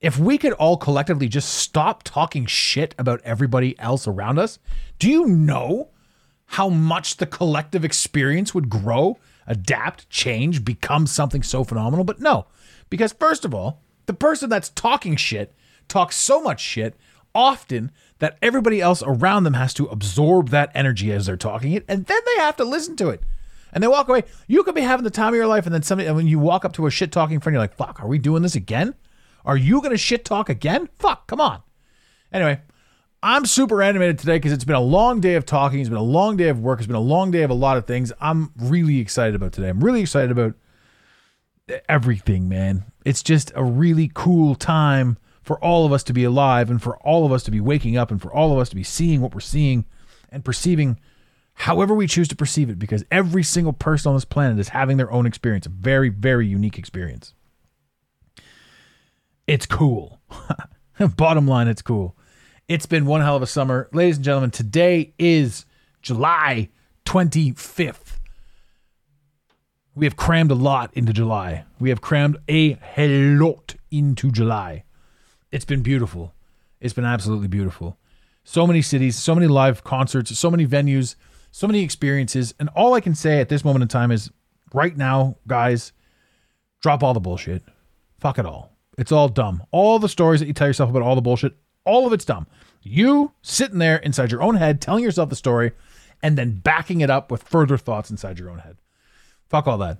if 0.00 0.20
we 0.20 0.38
could 0.38 0.52
all 0.52 0.76
collectively 0.76 1.26
just 1.26 1.52
stop 1.52 2.04
talking 2.04 2.46
shit 2.46 2.94
about 2.96 3.20
everybody 3.24 3.76
else 3.80 4.06
around 4.06 4.38
us, 4.38 4.60
do 5.00 5.10
you 5.10 5.26
know 5.26 5.90
how 6.46 6.68
much 6.68 7.16
the 7.16 7.26
collective 7.26 7.84
experience 7.84 8.54
would 8.54 8.70
grow, 8.70 9.18
adapt, 9.48 10.08
change, 10.10 10.64
become 10.64 11.08
something 11.08 11.42
so 11.42 11.64
phenomenal? 11.64 12.04
But 12.04 12.20
no, 12.20 12.46
because 12.88 13.12
first 13.12 13.44
of 13.44 13.52
all, 13.52 13.82
the 14.06 14.14
person 14.14 14.48
that's 14.48 14.68
talking 14.68 15.16
shit 15.16 15.52
talks 15.88 16.14
so 16.14 16.40
much 16.40 16.60
shit 16.60 16.94
often 17.34 17.90
that 18.18 18.38
everybody 18.40 18.80
else 18.80 19.02
around 19.06 19.44
them 19.44 19.54
has 19.54 19.74
to 19.74 19.86
absorb 19.86 20.50
that 20.50 20.70
energy 20.74 21.12
as 21.12 21.26
they're 21.26 21.36
talking 21.36 21.72
it, 21.72 21.84
and 21.88 22.06
then 22.06 22.20
they 22.26 22.42
have 22.42 22.56
to 22.56 22.64
listen 22.64 22.96
to 22.96 23.08
it. 23.08 23.22
And 23.72 23.82
they 23.82 23.88
walk 23.88 24.08
away. 24.08 24.22
You 24.46 24.62
could 24.62 24.76
be 24.76 24.82
having 24.82 25.04
the 25.04 25.10
time 25.10 25.30
of 25.30 25.34
your 25.34 25.48
life, 25.48 25.66
and 25.66 25.74
then 25.74 25.82
somebody, 25.82 26.06
and 26.06 26.16
when 26.16 26.28
you 26.28 26.38
walk 26.38 26.64
up 26.64 26.72
to 26.74 26.86
a 26.86 26.90
shit 26.90 27.10
talking 27.10 27.40
friend, 27.40 27.54
you're 27.54 27.62
like, 27.62 27.76
fuck, 27.76 28.00
are 28.00 28.06
we 28.06 28.18
doing 28.18 28.42
this 28.42 28.54
again? 28.54 28.94
Are 29.44 29.56
you 29.56 29.80
going 29.80 29.90
to 29.90 29.98
shit 29.98 30.24
talk 30.24 30.48
again? 30.48 30.88
Fuck, 30.98 31.26
come 31.26 31.40
on. 31.40 31.60
Anyway, 32.32 32.60
I'm 33.22 33.46
super 33.46 33.82
animated 33.82 34.18
today 34.18 34.36
because 34.36 34.52
it's 34.52 34.64
been 34.64 34.76
a 34.76 34.80
long 34.80 35.20
day 35.20 35.34
of 35.34 35.44
talking. 35.44 35.80
It's 35.80 35.88
been 35.88 35.98
a 35.98 36.02
long 36.02 36.36
day 36.36 36.48
of 36.48 36.60
work. 36.60 36.78
It's 36.78 36.86
been 36.86 36.96
a 36.96 37.00
long 37.00 37.30
day 37.30 37.42
of 37.42 37.50
a 37.50 37.54
lot 37.54 37.76
of 37.76 37.86
things. 37.86 38.12
I'm 38.20 38.52
really 38.56 38.98
excited 38.98 39.34
about 39.34 39.52
today. 39.52 39.68
I'm 39.68 39.82
really 39.82 40.02
excited 40.02 40.30
about 40.30 40.54
everything, 41.88 42.48
man. 42.48 42.84
It's 43.04 43.22
just 43.22 43.50
a 43.54 43.64
really 43.64 44.10
cool 44.14 44.54
time 44.54 45.18
for 45.44 45.62
all 45.62 45.84
of 45.84 45.92
us 45.92 46.02
to 46.02 46.12
be 46.12 46.24
alive 46.24 46.70
and 46.70 46.82
for 46.82 46.96
all 46.98 47.26
of 47.26 47.32
us 47.32 47.42
to 47.44 47.50
be 47.50 47.60
waking 47.60 47.96
up 47.96 48.10
and 48.10 48.20
for 48.20 48.32
all 48.32 48.52
of 48.52 48.58
us 48.58 48.70
to 48.70 48.74
be 48.74 48.82
seeing 48.82 49.20
what 49.20 49.34
we're 49.34 49.40
seeing 49.40 49.84
and 50.30 50.44
perceiving 50.44 50.98
however 51.54 51.94
we 51.94 52.06
choose 52.06 52.26
to 52.28 52.34
perceive 52.34 52.70
it 52.70 52.78
because 52.78 53.04
every 53.10 53.42
single 53.42 53.74
person 53.74 54.08
on 54.08 54.16
this 54.16 54.24
planet 54.24 54.58
is 54.58 54.70
having 54.70 54.96
their 54.96 55.12
own 55.12 55.26
experience, 55.26 55.66
a 55.66 55.68
very, 55.68 56.08
very 56.08 56.46
unique 56.46 56.78
experience. 56.78 57.34
It's 59.46 59.66
cool. 59.66 60.20
Bottom 61.16 61.46
line, 61.46 61.68
it's 61.68 61.82
cool. 61.82 62.16
It's 62.66 62.86
been 62.86 63.04
one 63.04 63.20
hell 63.20 63.36
of 63.36 63.42
a 63.42 63.46
summer. 63.46 63.88
Ladies 63.92 64.16
and 64.16 64.24
gentlemen, 64.24 64.50
today 64.50 65.12
is 65.18 65.66
July 66.00 66.70
25th. 67.04 68.18
We 69.94 70.06
have 70.06 70.16
crammed 70.16 70.50
a 70.50 70.56
lot 70.56 70.90
into 70.94 71.12
July. 71.12 71.64
We 71.78 71.90
have 71.90 72.00
crammed 72.00 72.38
a 72.48 72.72
hell 72.72 73.36
lot 73.38 73.76
into 73.90 74.30
July. 74.30 74.84
It's 75.54 75.64
been 75.64 75.82
beautiful. 75.82 76.34
It's 76.80 76.94
been 76.94 77.04
absolutely 77.04 77.46
beautiful. 77.46 77.96
So 78.42 78.66
many 78.66 78.82
cities, 78.82 79.14
so 79.14 79.36
many 79.36 79.46
live 79.46 79.84
concerts, 79.84 80.36
so 80.36 80.50
many 80.50 80.66
venues, 80.66 81.14
so 81.52 81.68
many 81.68 81.84
experiences. 81.84 82.54
And 82.58 82.68
all 82.70 82.94
I 82.94 83.00
can 83.00 83.14
say 83.14 83.38
at 83.38 83.48
this 83.48 83.64
moment 83.64 83.82
in 83.82 83.88
time 83.88 84.10
is 84.10 84.32
right 84.72 84.96
now, 84.96 85.36
guys, 85.46 85.92
drop 86.82 87.04
all 87.04 87.14
the 87.14 87.20
bullshit. 87.20 87.62
Fuck 88.18 88.40
it 88.40 88.46
all. 88.46 88.72
It's 88.98 89.12
all 89.12 89.28
dumb. 89.28 89.62
All 89.70 90.00
the 90.00 90.08
stories 90.08 90.40
that 90.40 90.46
you 90.46 90.54
tell 90.54 90.66
yourself 90.66 90.90
about 90.90 91.02
all 91.02 91.14
the 91.14 91.22
bullshit, 91.22 91.54
all 91.84 92.04
of 92.04 92.12
it's 92.12 92.24
dumb. 92.24 92.48
You 92.82 93.30
sitting 93.42 93.78
there 93.78 93.98
inside 93.98 94.32
your 94.32 94.42
own 94.42 94.56
head, 94.56 94.80
telling 94.80 95.04
yourself 95.04 95.28
the 95.28 95.36
story, 95.36 95.70
and 96.20 96.36
then 96.36 96.58
backing 96.64 97.00
it 97.00 97.10
up 97.10 97.30
with 97.30 97.44
further 97.44 97.78
thoughts 97.78 98.10
inside 98.10 98.40
your 98.40 98.50
own 98.50 98.58
head. 98.58 98.76
Fuck 99.48 99.68
all 99.68 99.78
that. 99.78 99.98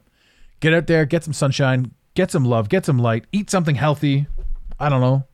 Get 0.58 0.74
out 0.74 0.88
there, 0.88 1.04
get 1.04 1.22
some 1.22 1.32
sunshine, 1.32 1.92
get 2.14 2.32
some 2.32 2.44
love, 2.44 2.68
get 2.68 2.84
some 2.84 2.98
light, 2.98 3.26
eat 3.30 3.50
something 3.50 3.76
healthy. 3.76 4.26
I 4.80 4.88
don't 4.88 5.00
know. 5.00 5.28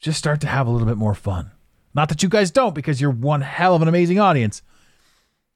Just 0.00 0.18
start 0.18 0.40
to 0.42 0.46
have 0.46 0.66
a 0.66 0.70
little 0.70 0.86
bit 0.86 0.96
more 0.96 1.14
fun. 1.14 1.50
Not 1.94 2.08
that 2.10 2.22
you 2.22 2.28
guys 2.28 2.50
don't, 2.50 2.74
because 2.74 3.00
you're 3.00 3.10
one 3.10 3.40
hell 3.40 3.74
of 3.74 3.82
an 3.82 3.88
amazing 3.88 4.20
audience. 4.20 4.62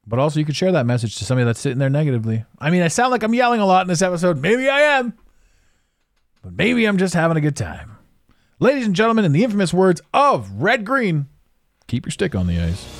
But 0.07 0.19
also, 0.19 0.41
you 0.41 0.47
could 0.47 0.57
share 0.57 0.73
that 0.73 0.87
message 0.87 1.17
to 1.17 1.25
somebody 1.25 1.45
that's 1.45 1.61
sitting 1.61 1.79
there 1.79 1.91
negatively. 1.91 2.45
I 2.59 2.71
mean, 2.71 2.83
I 2.83 2.89
sound 2.89 3.11
like 3.11 3.23
I'm 3.23 3.35
yelling 3.35 3.61
a 3.61 3.67
lot 3.67 3.83
in 3.83 3.89
this 3.89 4.03
episode. 4.03 4.39
Maybe 4.39 4.69
I 4.69 4.81
am. 4.81 5.15
But 6.43 6.55
maybe 6.55 6.87
I'm 6.87 6.97
just 6.97 7.15
having 7.15 7.37
a 7.37 7.41
good 7.43 7.57
time. 7.57 7.99
Ladies 8.59 8.87
and 8.87 8.97
gentlemen, 8.97 9.25
in 9.25 9.33
the 9.33 9.45
infamous 9.45 9.75
words 9.75 10.01
of 10.15 10.51
Red 10.63 10.85
Green, 10.85 11.29
keep 11.87 12.07
your 12.07 12.13
stick 12.13 12.35
on 12.35 12.47
the 12.47 12.59
ice. 12.59 13.00